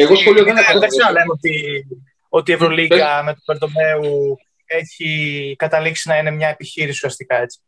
[0.00, 0.78] Εγώ σχολείο δεν έχω.
[0.78, 1.86] Δεν ξέρω λέμε ότι,
[2.28, 7.58] ότι η Ευρωλίγκα με τον Περτομέου έχει καταλήξει να είναι μια επιχείρηση ουσιαστικά έτσι.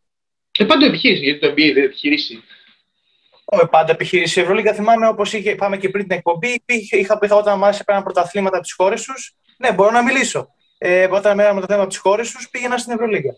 [0.59, 2.43] Ε, πάντα επιχείρηση, γιατί το NBA δεν επιχείρηση.
[3.45, 4.75] Όχι πάντα επιχείρηση Ευρωλίγκα.
[4.75, 8.75] Θυμάμαι όπως είπαμε και πριν την εκπομπή, είχα πει όταν μάλιστα πέραν πρωταθλήματα από τις
[8.75, 9.35] χώρες τους.
[9.57, 10.49] Ναι, μπορώ να μιλήσω.
[10.79, 13.37] Ε, όταν με το θέμα από τις χώρες τους, πήγαινα στην Ευρωλίγκα.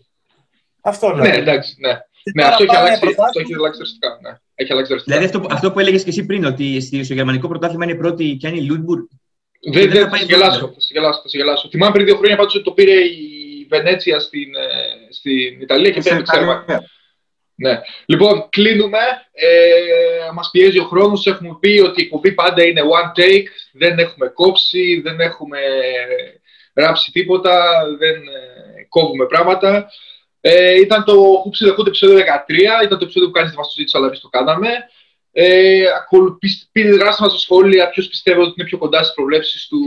[0.81, 1.25] Αυτό λέω.
[1.25, 1.99] Ναι, εντάξει, ναι.
[2.33, 4.19] Ναι αυτό, έχει αλλάξει, αυτό έχει αλλάξει δραστικά.
[4.21, 4.37] Ναι.
[4.55, 5.17] Έχει αλλάξει δραστικά.
[5.17, 8.47] Δηλαδή αυτό, αυτό που έλεγες και εσύ πριν, ότι στο γερμανικό πρωτάθλημα είναι πρώτη και
[8.47, 9.03] αν η Λούντμπουργκ.
[9.71, 11.69] Δεν, δεν, θα, γελάσω, θα σε γελάσω.
[11.69, 16.01] Θυμάμαι πριν δύο χρόνια πάντως ότι το πήρε η Βενέτσια στην, ε, στην Ιταλία και
[16.01, 16.21] πήρε
[17.61, 17.81] ναι.
[18.05, 18.99] Λοιπόν, κλείνουμε.
[19.31, 21.27] Ε, μας πιέζει ο χρόνος.
[21.27, 23.47] Έχουμε πει ότι η εκπομπή πάντα είναι one take.
[23.73, 25.57] Δεν έχουμε κόψει, δεν έχουμε
[26.75, 29.89] γράψει τίποτα, δεν ε, κόβουμε πράγματα.
[30.41, 32.83] Ε, ήταν το Hoops the Hood επεισόδιο 13.
[32.83, 34.69] Ήταν το επεισόδιο που κάνεις τη συζήτηση, αλλά εμείς το κάναμε.
[35.31, 35.85] Ε,
[36.71, 39.79] πείτε γράψτε μας στα σχόλια ποιος πιστεύω ότι είναι πιο κοντά στις προβλέψεις του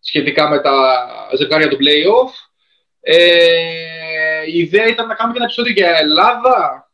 [0.00, 1.06] σχετικά με τα
[1.36, 2.32] ζευγάρια του play-off.
[3.00, 6.86] Ε, η ιδέα ήταν να κάνουμε και ένα επεισόδιο για Ελλάδα,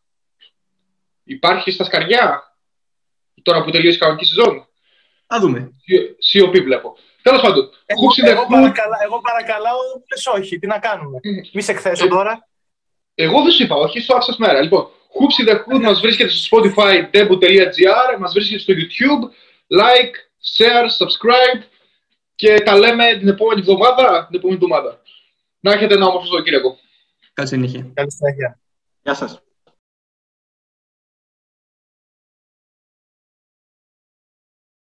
[1.25, 2.57] Υπάρχει στα σκαριά,
[3.43, 4.69] τώρα που τελείωσε η κανονική σεζόν.
[5.27, 5.73] Θα δούμε.
[6.33, 6.97] COP βλέπω.
[7.23, 7.71] Τέλος πάντων.
[7.87, 9.79] Εγώ, εγώ, παρακαλά, εγώ παρακαλάω,
[10.11, 11.19] λες όχι, τι να κάνουμε.
[11.53, 12.49] Μη σε εκθέσω ε, τώρα.
[13.15, 14.63] Εγώ δεν σου είπα, όχι, στο άφησα μέρα.
[14.63, 19.29] Λοιπόν, Hoops in the Hood μας βρίσκεται στο Spotify, debut.gr, μας βρίσκεται στο YouTube,
[19.81, 20.15] like,
[20.57, 21.63] share, subscribe
[22.35, 25.03] και τα λέμε την επόμενη εβδομάδα, την επόμενη εβδομάδα.
[25.61, 26.79] Να έχετε ένα όμορφο Σαββατοκύριακο.
[27.33, 27.91] Καλή συνέχεια.
[27.95, 28.61] Καλή συνέχεια.
[29.03, 29.43] Γεια σας.